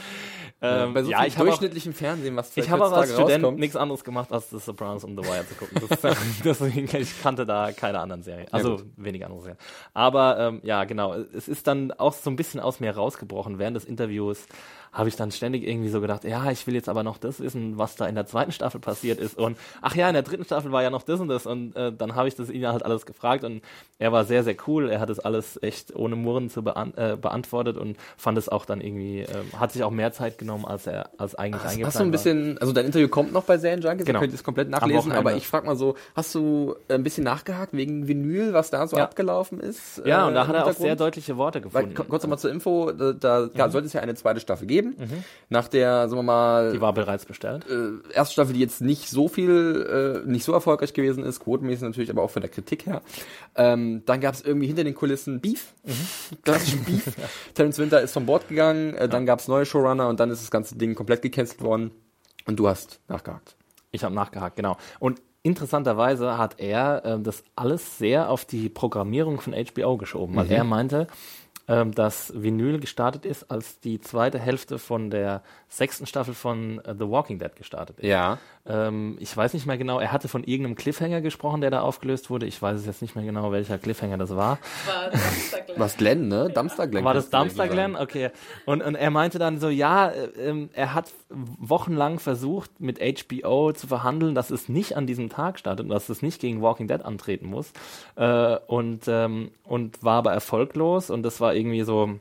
[0.64, 3.58] Ähm, bei so ja, ich habe auch, durchschnittlichem Fernsehen, was ich habe aber als Student
[3.58, 5.82] nichts anderes gemacht, als The Sopranos und The Wire zu gucken.
[5.90, 8.48] Das, deswegen, ich kannte da keine anderen Serien.
[8.52, 8.86] Also gut.
[8.96, 9.58] wenig andere Serien.
[9.96, 11.16] Aber ähm, ja, genau.
[11.16, 13.58] Es ist dann auch so ein bisschen aus mir rausgebrochen.
[13.58, 14.46] Während des Interviews
[14.92, 17.78] habe ich dann ständig irgendwie so gedacht, ja, ich will jetzt aber noch das wissen,
[17.78, 19.38] was da in der zweiten Staffel passiert ist.
[19.38, 21.46] Und ach ja, in der dritten Staffel war ja noch das und das.
[21.46, 23.62] Und äh, dann habe ich das ihn halt alles gefragt und
[24.00, 24.90] er war sehr, sehr cool.
[24.90, 28.66] Er hat das alles echt ohne Murren zu beant äh, beantwortet und fand es auch
[28.66, 31.88] dann irgendwie, äh, hat sich auch mehr Zeit genommen, als er als eigentlich Hast, eingeplant
[31.88, 34.20] hast du ein bisschen, also dein Interview kommt noch bei Serienjunkies, Genau.
[34.20, 37.74] ihr könnt es komplett nachlesen, aber ich frage mal so, hast du ein bisschen nachgehakt
[37.74, 39.04] wegen Vinyl, was da so Ja.
[39.04, 40.02] abgelaufen ist?
[40.06, 41.94] Ja, äh, und da hat er auch sehr deutliche Worte Weil, gefunden.
[41.96, 44.96] ku- kurz nochmal zur Info, da, da ja, sollte es ja eine zweite Staffel geben.
[45.50, 47.66] Nach der, sagen wir mal, Die war bereits bestellt.
[47.70, 51.84] äh, erste Staffel, die jetzt nicht so viel, äh, nicht so erfolgreich gewesen ist, quotenmäßig
[51.84, 53.02] natürlich, aber auch von der Kritik her.
[53.56, 55.74] Ähm, dann gab es irgendwie hinter den Kulissen Beef,
[56.44, 57.04] klassischen Beef.
[57.54, 60.41] Terence Winter ist von Bord gegangen, äh, dann gab es neue Showrunner und dann ist
[60.42, 61.92] das ganze Ding komplett gecancelt worden
[62.46, 63.56] und du hast nachgehakt.
[63.92, 64.78] Ich habe nachgehakt, genau.
[65.00, 70.52] Und interessanterweise hat er ähm, das alles sehr auf die Programmierung von HBO geschoben, weil
[70.52, 71.08] er meinte,
[71.68, 76.94] ähm, dass Vinyl gestartet ist, als die zweite Hälfte von der sechsten Staffel von äh,
[76.98, 78.08] The Walking Dead gestartet ist.
[78.08, 78.40] Ja.
[78.66, 82.30] Ähm, ich weiß nicht mehr genau, er hatte von irgendeinem Cliffhanger gesprochen, der da aufgelöst
[82.30, 82.46] wurde.
[82.46, 84.60] Ich weiß es jetzt nicht mehr genau, welcher Cliffhanger das war.
[85.78, 86.50] Was Glenn, ne?
[86.54, 87.04] Dumpster Glenn.
[87.04, 87.96] War das Dumpster Glenn?
[87.96, 88.30] Okay.
[88.66, 93.72] Und, und er meinte dann so, ja, äh, ähm, er hat wochenlang versucht, mit HBO
[93.72, 96.88] zu verhandeln, dass es nicht an diesem Tag startet und dass es nicht gegen Walking
[96.88, 97.72] Dead antreten muss.
[98.16, 102.20] Äh, und, ähm, und war aber erfolglos und das war irgendwie so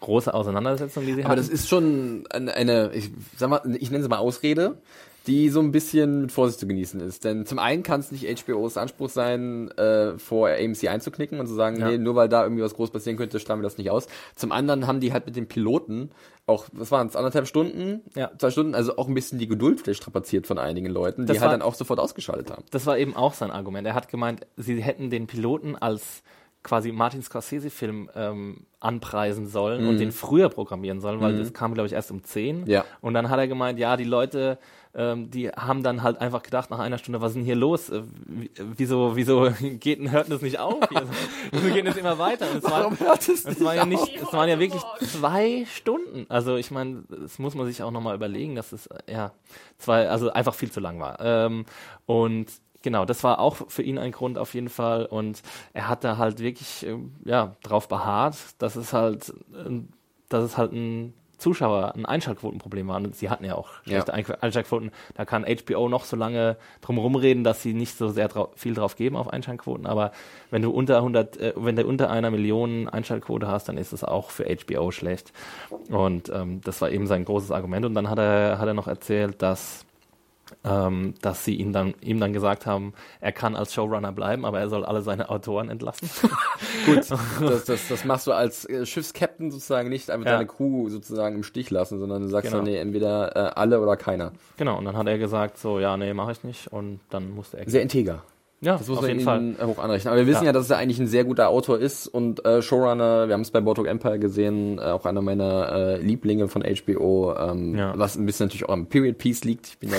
[0.00, 1.40] große Auseinandersetzung, die sie Aber hatten.
[1.40, 4.78] das ist schon eine, eine ich sag mal, ich nenne sie mal Ausrede,
[5.26, 7.24] die so ein bisschen mit Vorsicht zu genießen ist.
[7.24, 11.52] Denn zum einen kann es nicht HBOs Anspruch sein, äh, vor AMC einzuknicken und zu
[11.54, 11.90] sagen, Ja.
[11.90, 14.06] nee, nur weil da irgendwie was groß passieren könnte, strahlen wir das nicht aus.
[14.34, 16.10] Zum anderen haben die halt mit den Piloten
[16.46, 18.30] auch, was waren es, anderthalb Stunden, Ja.
[18.38, 21.40] zwei Stunden, also auch ein bisschen die Geduld vielleicht strapaziert von einigen Leuten, die Das
[21.40, 22.64] halt war- dann auch sofort ausgeschaltet haben.
[22.70, 23.86] Das war eben auch sein Argument.
[23.86, 26.22] Er hat gemeint, sie hätten den Piloten als
[26.62, 31.86] quasi Martin Scorsese-Film ähm, anpreisen sollen und den früher programmieren sollen, weil das kam, glaube
[31.86, 32.66] ich, erst um 10.
[32.66, 32.84] Ja.
[33.00, 34.58] Und dann hat er gemeint, ja, die Leute,
[34.94, 37.88] ähm, die haben dann halt einfach gedacht nach einer Stunde, was ist denn hier los?
[37.90, 40.76] Äh, wie- wieso, wieso geht hört das nicht auf?
[41.52, 42.50] Wieso geht das immer weiter?
[42.50, 45.64] Und es war, Warum hört es es war ja nicht, es waren ja wirklich zwei
[45.66, 46.26] Stunden.
[46.28, 49.32] Also ich meine, das muss man sich auch nochmal überlegen, dass es äh, ja
[49.78, 51.18] zwei, also einfach viel zu lang war.
[51.20, 51.64] Ähm,
[52.06, 52.46] und
[52.82, 55.06] genau, das war auch für ihn ein Grund auf jeden Fall.
[55.06, 59.88] Und er hat da halt wirklich ähm, ja drauf beharrt, dass es halt, ähm,
[60.28, 62.96] dass es halt ein Zuschauer ein Einschaltquotenproblem war.
[62.98, 64.14] Und sie hatten ja auch schlechte Ja.
[64.18, 64.90] Ein- Einschaltquoten.
[65.14, 68.74] Da kann HBO noch so lange drum rumreden, dass sie nicht so sehr drau viel
[68.74, 69.86] drauf geben auf Einschaltquoten.
[69.86, 70.12] Aber
[70.50, 74.04] wenn du unter 100, äh, wenn du unter einer Million Einschaltquote hast, dann ist es
[74.04, 75.32] auch für HBO schlecht.
[75.88, 77.86] Und ähm, das war eben sein großes Argument.
[77.86, 79.86] Und dann hat er, hat er noch erzählt, dass
[80.64, 84.60] ähm, dass sie ihn dann, ihm dann gesagt haben, er kann als Showrunner bleiben, aber
[84.60, 86.08] er soll alle seine Autoren entlassen.
[86.86, 87.10] Gut,
[87.40, 90.32] das, das, das machst du als äh, Schiffskapitän sozusagen nicht einfach Ja.
[90.34, 92.62] deine Crew sozusagen im Stich lassen, sondern du sagst Genau.
[92.62, 94.32] dann, nee, entweder äh, alle oder keiner.
[94.56, 96.68] genau, und dann hat er gesagt, so, ja, nee, mache ich nicht.
[96.72, 97.68] Und dann musste er.
[97.70, 98.22] Sehr integer.
[98.62, 99.54] Ja, Das muss auf man jeden Fall.
[99.66, 100.12] hoch anrechnen.
[100.12, 100.48] Aber wir wissen ja.
[100.48, 100.52] Ja.
[100.52, 103.60] dass er eigentlich ein sehr guter Autor ist und äh, Showrunner, wir haben es bei
[103.60, 107.92] Boardwalk Empire gesehen, äh, auch einer meiner äh, Lieblinge von HBO, ähm, Ja.
[107.96, 109.66] was ein bisschen natürlich auch am Period Piece liegt.
[109.68, 109.96] Ich bin ja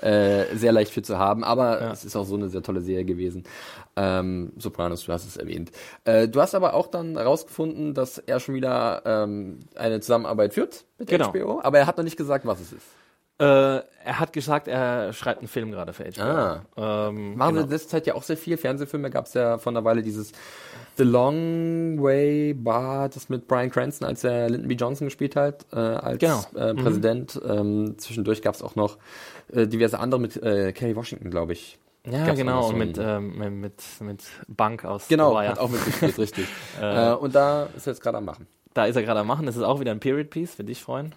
[0.00, 1.92] da äh, sehr leicht für zu haben, aber Ja.
[1.92, 3.44] es ist auch so eine sehr tolle Serie gewesen.
[3.96, 5.72] Ähm, Sopranos, du hast es erwähnt.
[6.04, 10.84] Äh, du hast aber auch dann rausgefunden, dass er schon wieder ähm, eine Zusammenarbeit führt
[10.98, 11.32] mit Genau.
[11.32, 12.86] HBO, aber er hat noch nicht gesagt, was es ist.
[13.40, 16.22] Äh, er hat gesagt, er schreibt einen Film gerade für HBO.
[16.22, 16.62] Ah.
[16.76, 17.60] Ähm, Machen genau.
[17.60, 18.56] sie in letzter Zeit ja auch sehr viel.
[18.56, 20.32] Fernsehfilme gab es ja vor einer Weile dieses
[20.96, 24.74] The Long Way Bar, das mit Brian Cranston, als er Lyndon B.
[24.74, 26.42] Johnson gespielt hat, äh, als Genau.
[26.56, 27.40] äh, Präsident.
[27.46, 28.98] Ähm, zwischendurch gab es auch noch
[29.52, 31.78] äh, diverse andere mit äh, Kerry Washington, glaube ich.
[32.06, 36.46] Ja, Gab's genau, und mit, ähm, mit, mit Bank aus Genau, hat auch mitgespielt, richtig.
[36.80, 38.46] äh, und da ist er jetzt gerade am Machen.
[38.74, 39.46] Da ist er gerade am Machen.
[39.46, 41.14] Das ist auch wieder ein Period Piece, für dich, Freund.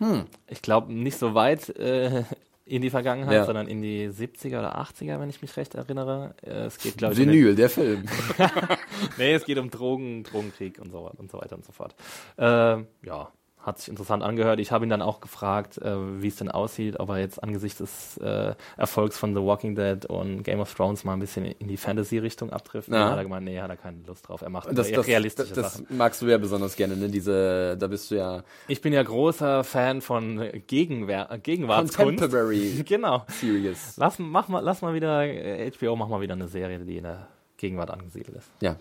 [0.48, 2.24] Ich glaube, nicht so weit äh,
[2.66, 3.46] in die Vergangenheit, Ja.
[3.46, 6.34] sondern in die 70er oder 80er, wenn ich mich recht erinnere.
[6.42, 8.06] Äh, es geht, glaube ich, um den- Vinyl, der Film.
[9.18, 11.96] nee, es geht um Drogen, Drogenkrieg und so, und so weiter und so fort.
[12.38, 13.30] Ähm, ja,
[13.64, 14.60] hat sich interessant angehört.
[14.60, 17.78] Ich habe ihn dann auch gefragt, äh, wie es denn aussieht, ob er jetzt angesichts
[17.80, 21.68] des äh, Erfolgs von The Walking Dead und Game of Thrones mal ein bisschen in
[21.68, 22.90] die Fantasy-Richtung abtrifft.
[22.90, 22.96] Ja.
[23.00, 24.42] Dann hat er gemeint, nee, hat er keine Lust drauf.
[24.42, 25.86] Er macht Das, das, realistische das, Sachen.
[25.90, 27.10] das magst du ja besonders gerne, ne?
[27.10, 32.20] Diese, da bist du ja Ich bin ja großer Fan von Gegenwehr, äh, Gegenwartskunst.
[32.20, 33.26] Contemporary Genau.
[33.28, 33.94] Serious.
[33.98, 37.04] Lass, mach mal, lass mal wieder, äh, HBO, mach mal wieder eine Serie, die in
[37.04, 37.28] der
[37.62, 38.50] Gegenwart angesiedelt ist.
[38.60, 38.76] Ja,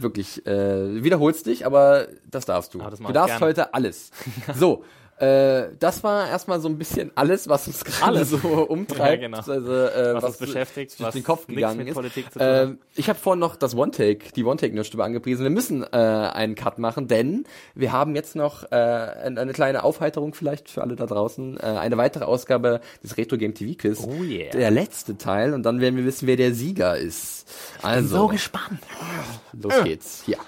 [0.00, 2.80] wirklich, äh, wiederholst dich, aber das darfst du.
[2.80, 3.46] Ah, das du darfst gerne.
[3.46, 4.10] heute alles.
[4.54, 4.82] so,
[5.18, 9.38] äh, das war erstmal so ein bisschen alles, was uns gerade so umtreibt, Ja, genau.
[9.38, 12.36] also, äh, Was was, uns beschäftigt, durch was den Kopf gegangen ist.
[12.36, 15.44] Äh, ich habe vorhin noch das One-Take, die One-Take-Nerdstube angepriesen.
[15.44, 19.84] Wir müssen äh, einen Cut machen, denn wir haben jetzt noch äh, ein- eine kleine
[19.84, 21.58] Aufheiterung vielleicht für alle da draußen.
[21.58, 24.00] Äh, eine weitere Ausgabe des Retro Game TV Quiz.
[24.06, 24.50] Oh yeah.
[24.52, 27.46] Der letzte Teil und dann werden wir wissen, wer der Sieger ist.
[27.82, 28.80] Also, so gespannt.
[29.52, 30.24] los geht's.
[30.26, 30.38] Ja.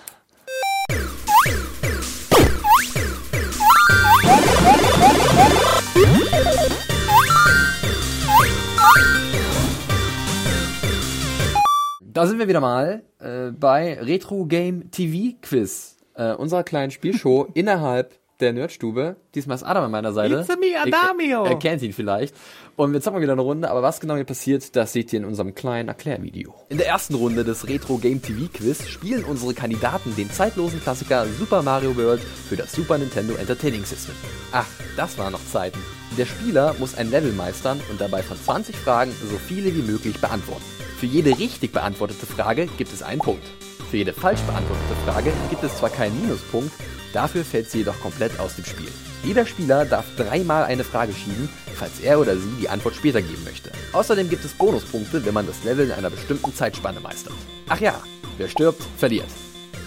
[12.17, 17.47] Da sind wir wieder mal äh, bei Retro Game TV Quiz, äh, unserer kleinen Spielshow
[17.55, 19.17] innerhalb der Nerdstube.
[19.35, 20.41] Diesmal ist Adam an meiner Seite.
[20.41, 21.45] It's me, Adamio.
[21.45, 22.35] Er, er kennt ihn vielleicht.
[22.77, 25.21] Und jetzt haben wir wieder eine Runde, aber was genau hier passiert, das seht ihr
[25.21, 26.55] in unserem kleinen Erklärvideo.
[26.69, 31.27] In der ersten Runde des Retro Game TV Quiz spielen unsere Kandidaten den zeitlosen Klassiker
[31.27, 34.15] Super Mario World für das Super Nintendo Entertaining System.
[34.53, 35.79] Ach, das waren noch Zeiten.
[36.19, 40.21] Der Spieler muss ein Level meistern und dabei von 20 Fragen so viele wie möglich
[40.21, 40.65] beantworten.
[40.99, 43.45] Für jede richtig beantwortete Frage gibt es einen Punkt.
[43.91, 46.73] Für jede falsch beantwortete Frage gibt es zwar keinen Minuspunkt,
[47.17, 48.89] dafür fällt sie jedoch komplett aus dem Spiel.
[49.25, 53.43] Jeder Spieler darf dreimal eine Frage schieben, falls er oder sie die Antwort später geben
[53.45, 53.73] möchte.
[53.93, 57.33] Außerdem gibt es Bonuspunkte, wenn man das Level in einer bestimmten Zeitspanne meistert.
[57.69, 57.95] Ach ja,
[58.37, 59.27] wer stirbt, verliert.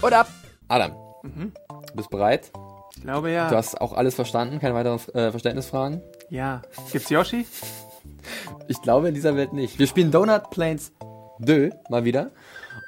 [0.02, 0.28] Und ab!
[0.66, 2.50] Adam, du bist bereit?
[2.96, 3.48] Ich glaube ja.
[3.48, 6.02] Du hast auch alles verstanden, keine weiteren äh, Verständnisfragen?
[6.28, 6.62] Ja.
[6.90, 7.46] Gibt's Yoshi?
[8.66, 9.78] Ich glaube in dieser Welt nicht.
[9.78, 10.92] Wir spielen Donut Plains
[11.44, 12.30] 2 mal wieder.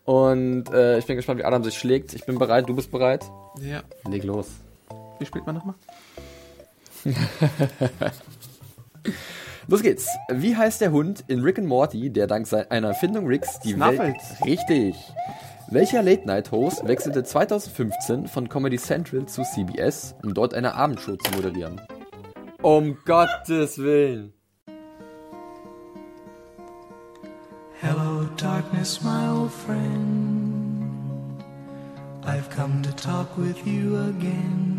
[0.04, 2.12] Und äh, ich bin gespannt, wie Adam sich schlägt.
[2.14, 3.24] Ich bin bereit, du bist bereit?
[3.60, 3.82] Ja.
[4.08, 4.48] Leg los.
[5.18, 5.74] Wie spielt man nochmal?
[9.68, 10.08] Los geht's.
[10.30, 13.78] Wie heißt der Hund in Rick and Morty, der dank se- einer Erfindung Ricks die
[13.78, 13.94] Welt...
[14.20, 14.44] Snuffles.
[14.44, 14.96] Richtig.
[15.70, 21.80] Welcher Late-Night-Host wechselte 2015 von Comedy Central zu CBS, um dort eine Abendshow zu moderieren?
[22.60, 24.34] Um Gottes Willen.
[27.82, 31.42] Hello, darkness, my old friend.
[32.22, 34.78] I've come to talk with you again.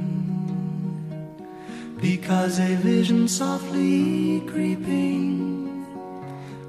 [2.00, 5.86] Because a vision softly creeping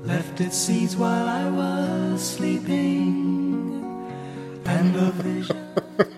[0.03, 3.85] left its seeds while I was sleeping.
[4.67, 5.57] And the vision.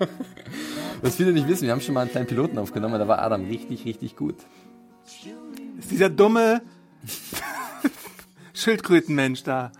[1.03, 3.45] Was viele nicht wissen, wir haben schon mal einen kleinen Piloten aufgenommen, da war Adam
[3.45, 4.37] richtig, richtig gut.
[5.77, 6.63] Ist dieser dumme
[8.53, 9.71] Schildkrötenmensch da.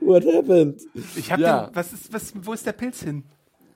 [0.00, 0.80] What happened?
[1.16, 1.66] Ich hab Ja.
[1.66, 3.24] den, was ist, was, wo ist der Pilz hin?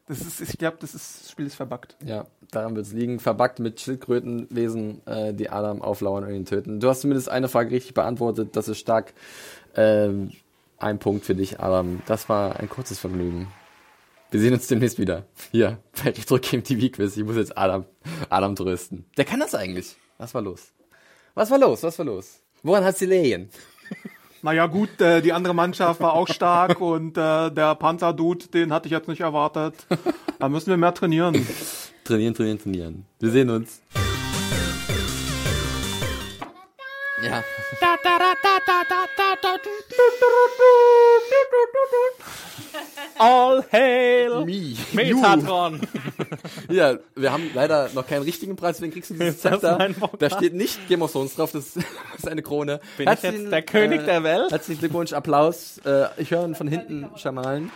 [0.09, 1.97] Das ist, ich glaube, das, ist, das Spiel ist verbuggt.
[2.05, 3.21] Ja, daran wird es liegen.
[3.21, 6.81] Verbuggt mit Schildkrötenwesen, äh, die Adam auflauern und ihn töten.
[6.81, 8.57] Du hast zumindest eine Frage richtig beantwortet.
[8.57, 9.15] Das ist stark.
[9.77, 10.33] Ähm,
[10.79, 12.03] ein Punkt für dich, Adam.
[12.07, 13.47] Das war ein kurzes Vergnügen.
[14.33, 15.25] Wir sehen uns demnächst wieder.
[15.53, 17.17] Hier, bei Retro Game TV Quiz.
[17.17, 17.85] Ich muss jetzt Adam,
[18.29, 19.05] Adam trösten.
[19.17, 19.95] Der kann das eigentlich.
[20.19, 20.73] Was war los?
[21.35, 21.83] Was war los?
[21.85, 22.41] Was war los?
[22.63, 23.51] Woran hat's gelegen?
[24.45, 28.89] Naja gut, äh, die andere Mannschaft war auch stark und äh, der Panzer-Dude, den hatte
[28.89, 29.87] ich jetzt nicht erwartet.
[30.41, 31.47] Da müssen wir mehr trainieren.
[32.05, 33.07] Trainieren, trainieren, trainieren.
[33.21, 33.81] Wir sehen uns.
[37.23, 37.45] Ja.
[43.19, 44.77] All hail Me.
[44.93, 45.81] Metatron.
[46.71, 49.91] Ja, wir haben leider noch keinen richtigen Preis, deswegen kriegst du dieses Zepter.
[50.19, 51.77] Da steht nicht Game of Thrones drauf, das
[52.17, 52.81] ist eine Krone.
[52.97, 54.51] Bin ich jetzt der König der Welt?
[54.51, 55.79] Herzlichen Glückwunsch, Applaus.
[55.85, 57.71] Äh, ich höre ihn von hinten schamalen.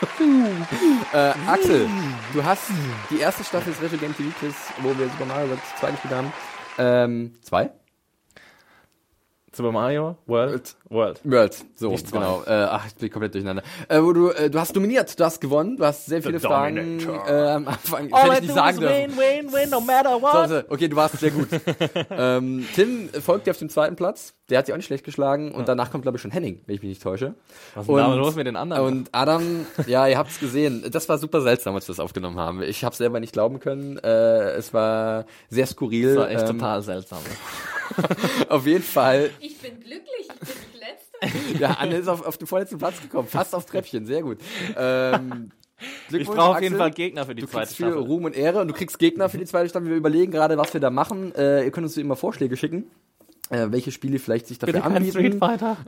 [1.12, 1.88] äh, Axel,
[2.32, 2.70] du hast
[3.10, 6.14] die erste Staffel des Retro Game TV Quiz, wo wir Super Mario World 2 gespielt
[6.14, 6.32] haben.
[6.78, 7.70] Ähm, zwei?
[9.52, 11.20] Super Mario World World.
[11.24, 12.18] World, so, Nicht zwei.
[12.18, 12.42] genau.
[12.46, 13.62] Äh, ach, ich bin komplett durcheinander.
[13.88, 16.98] Äh, wo du, äh, du hast dominiert, du hast gewonnen, du hast sehr viele Fragen
[16.98, 17.28] Dominator.
[17.28, 18.12] äh, am Anfang.
[18.12, 18.96] All hätte ich nicht sagen dürfen.
[18.96, 20.48] win, win, win, no matter what.
[20.48, 21.48] So, okay, du warst sehr gut.
[22.10, 24.34] ähm, Tim folgt dir auf dem zweiten Platz.
[24.50, 25.52] Der hat sich auch nicht schlecht geschlagen.
[25.52, 27.34] Und danach kommt, glaube ich, schon Henning, wenn ich mich nicht täusche.
[27.74, 28.84] Was ist denn los mit den anderen?
[28.84, 30.84] Und Adam, ja, ihr habt es gesehen.
[30.90, 32.62] Das war super seltsam, als wir das aufgenommen haben.
[32.62, 33.98] Ich habe selber nicht glauben können.
[33.98, 36.08] Äh, es war sehr skurril.
[36.14, 37.18] Das war echt Ähm, total seltsam.
[38.48, 39.30] Auf jeden Fall.
[39.40, 41.58] Ich bin glücklich, ich bin die Letzte.
[41.62, 43.28] Ja, Anne ist auf, auf den vorletzten Platz gekommen.
[43.28, 44.06] Fast aufs Treppchen.
[44.06, 44.38] Sehr gut.
[44.76, 45.50] Ähm,
[46.10, 46.76] Ich brauche auf jeden.
[46.76, 48.02] Fall Gegner für die Du zweite kriegst viel Staffel.
[48.02, 49.88] Ruhm und Ehre und du kriegst Gegner für die zweite Staffel.
[49.88, 51.34] Wir überlegen gerade, was wir da machen.
[51.34, 52.84] Äh, ihr könnt uns immer Vorschläge schicken.
[53.50, 55.12] Äh, welche Spiele vielleicht sich dafür Bitte kein anbieten.
[55.18, 55.76] Street Fighter.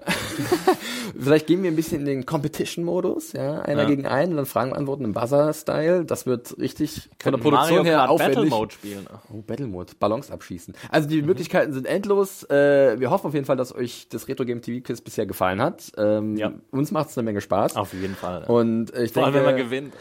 [1.18, 3.88] Vielleicht gehen wir ein bisschen in den Competition-Modus, ja, einer Ja.
[3.88, 6.05] gegen einen und dann Fragen beantworten im Buzzer-Style.
[6.05, 8.35] Das wird richtig von der Können Produktion Mario her Kart aufwendig.
[8.37, 9.07] Battle Mode spielen.
[9.33, 10.75] Oh, Battle Mode, Ballons abschießen.
[10.90, 12.42] Also die Möglichkeiten sind endlos.
[12.51, 15.61] Äh, wir hoffen auf jeden Fall, dass euch das Retro Game TV Quiz bisher gefallen
[15.62, 15.92] hat.
[15.96, 16.53] Ähm, Ja.
[16.72, 17.77] Uns macht es eine Menge Spaß.
[17.77, 18.44] Auf jeden Fall.
[18.44, 19.94] Und äh, ich Vor allem, denke, wenn man gewinnt.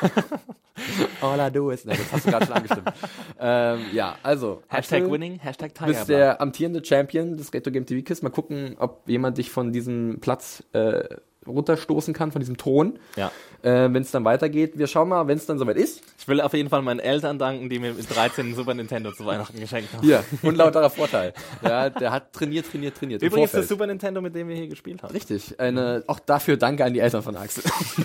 [1.20, 1.84] All I do is.
[1.84, 2.92] Nein, das hast du gerade schon angestimmt.
[3.40, 4.62] ähm, ja, also.
[4.68, 6.18] Hashtag Axel, winning, Hashtag Du bist Tiger.
[6.18, 8.22] der amtierende Champion des Retro Game TV Quiz.
[8.22, 11.04] Mal gucken, ob jemand dich von diesem Platz äh,
[11.46, 12.98] runterstoßen kann, von diesem Thron.
[13.16, 13.30] Ja.
[13.62, 14.76] Äh, wenn es dann weitergeht.
[14.76, 16.02] Wir schauen mal, wenn es dann soweit ist.
[16.18, 19.12] Ich will auf jeden Fall meinen Eltern danken, die mir mit 13 einen Super Nintendo
[19.12, 20.02] zu Weihnachten geschenkt haben.
[20.02, 21.32] Hier, unlauterer Vorteil.
[21.62, 23.22] Ja, der hat trainiert, trainiert, trainiert.
[23.22, 23.68] Übrigens das.
[23.68, 25.12] Super Nintendo, mit dem wir hier gespielt haben.
[25.12, 25.58] Richtig.
[25.58, 27.64] Eine, auch dafür danke an die Eltern von Axel.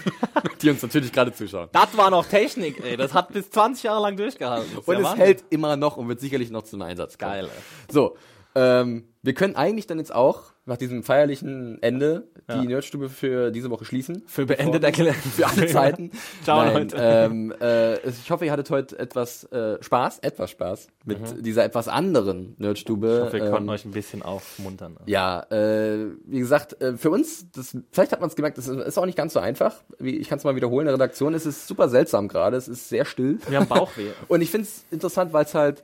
[0.61, 1.69] die uns natürlich gerade zuschauen.
[1.71, 2.97] Das war noch Technik, ey.
[2.97, 4.77] Das hat bis 20 Jahre lang durchgehalten.
[4.77, 5.25] Und ja es Wahnsinn.
[5.25, 7.31] hält immer noch und wird sicherlich noch zum Einsatz kommen.
[7.31, 7.93] Geil, ey.
[7.93, 8.15] So,
[8.55, 13.69] ähm, wir können eigentlich dann jetzt auch nach diesem feierlichen Ende die Nerdstube für diese
[13.69, 14.23] Woche schließen.
[14.27, 15.15] Für beendet erklären.
[15.35, 16.11] Für alle Zeiten.
[16.43, 16.95] Ciao, Nein, Leute.
[16.99, 21.87] Ähm, äh, ich hoffe, ihr hattet heute etwas äh, Spaß, etwas Spaß mit dieser etwas
[21.87, 23.07] anderen Nerdstube.
[23.07, 23.13] Mhm.
[23.13, 24.97] Ich hoffe, wir konnten Ähm, euch ein bisschen aufmuntern.
[25.07, 28.97] ja, äh, wie gesagt, äh, für uns, das, vielleicht hat man es gemerkt, das ist,
[28.97, 29.75] auch nicht ganz so einfach.
[29.99, 32.89] Ich kann es mal wiederholen, in der Redaktion ist es super seltsam gerade, es ist
[32.89, 33.39] sehr still.
[33.49, 34.11] Wir haben Bauchweh.
[34.27, 35.83] Und ich finde es interessant, weil es halt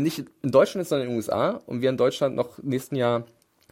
[0.00, 3.24] nicht in Deutschland ist, sondern in den USA und wir in Deutschland noch nächsten Jahr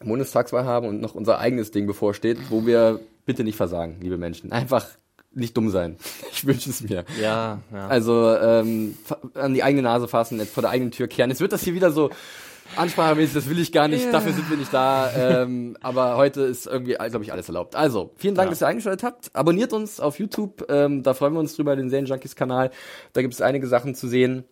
[0.03, 4.51] Bundestagswahl haben und noch unser eigenes Ding bevorsteht, wo wir bitte nicht versagen, liebe Menschen.
[4.51, 4.87] Einfach
[5.33, 5.97] nicht dumm sein.
[6.33, 7.05] Ich wünsche es mir.
[7.21, 7.87] Ja, ja.
[7.87, 8.97] Also ähm,
[9.35, 11.29] an die eigene Nase fassen, nicht vor der eigenen Tür kehren.
[11.29, 12.09] Jetzt wird das hier wieder so
[12.75, 15.11] ansprachemäßig, das will ich gar nicht, dafür sind wir nicht da.
[15.43, 17.75] Ähm, aber heute ist irgendwie, glaube ich, alles erlaubt.
[17.75, 18.51] Also, vielen Dank, Ja.
[18.51, 19.29] dass ihr eingeschaltet habt.
[19.35, 22.71] Abonniert uns auf YouTube, ähm, da freuen wir uns drüber, den Serienjunkies-Kanal.
[23.13, 24.45] Da gibt es einige Sachen zu sehen.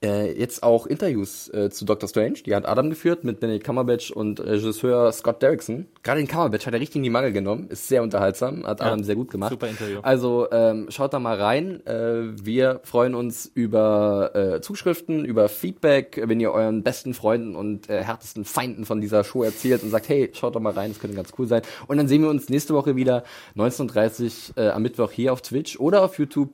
[0.00, 4.10] Äh, jetzt auch Interviews äh, zu Doctor Strange, die hat Adam geführt mit Benedict Cumberbatch
[4.10, 5.86] und Regisseur Scott Derrickson.
[6.02, 8.86] Gerade den Cumberbatch hat er richtig in die Mangel genommen, ist sehr unterhaltsam, hat Ja,
[8.86, 9.50] Adam sehr gut gemacht.
[9.50, 9.98] super Interview.
[10.02, 11.84] Also ähm, schaut da mal rein.
[11.86, 17.88] Äh, wir freuen uns über äh, Zuschriften, über Feedback, wenn ihr euren besten Freunden und
[17.88, 21.00] äh, härtesten Feinden von dieser Show erzählt und sagt, hey, schaut doch mal rein, das
[21.00, 21.62] könnte ganz cool sein.
[21.86, 23.24] Und dann sehen wir uns nächste Woche wieder
[23.56, 26.50] 19.30 äh, am Mittwoch hier auf Twitch oder auf YouTube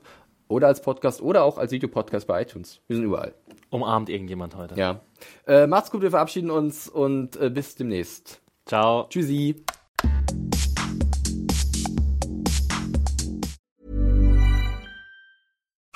[0.48, 2.80] oder als Podcast oder auch als Videopodcast bei iTunes.
[2.87, 3.34] Wir sind überall.
[3.70, 4.74] Umarmt irgendjemand heute.
[4.76, 5.00] Ja.
[5.46, 8.40] Äh, macht's gut, wir verabschieden uns und äh, bis demnächst.
[8.66, 9.06] Ciao.
[9.08, 9.64] Tschüssi.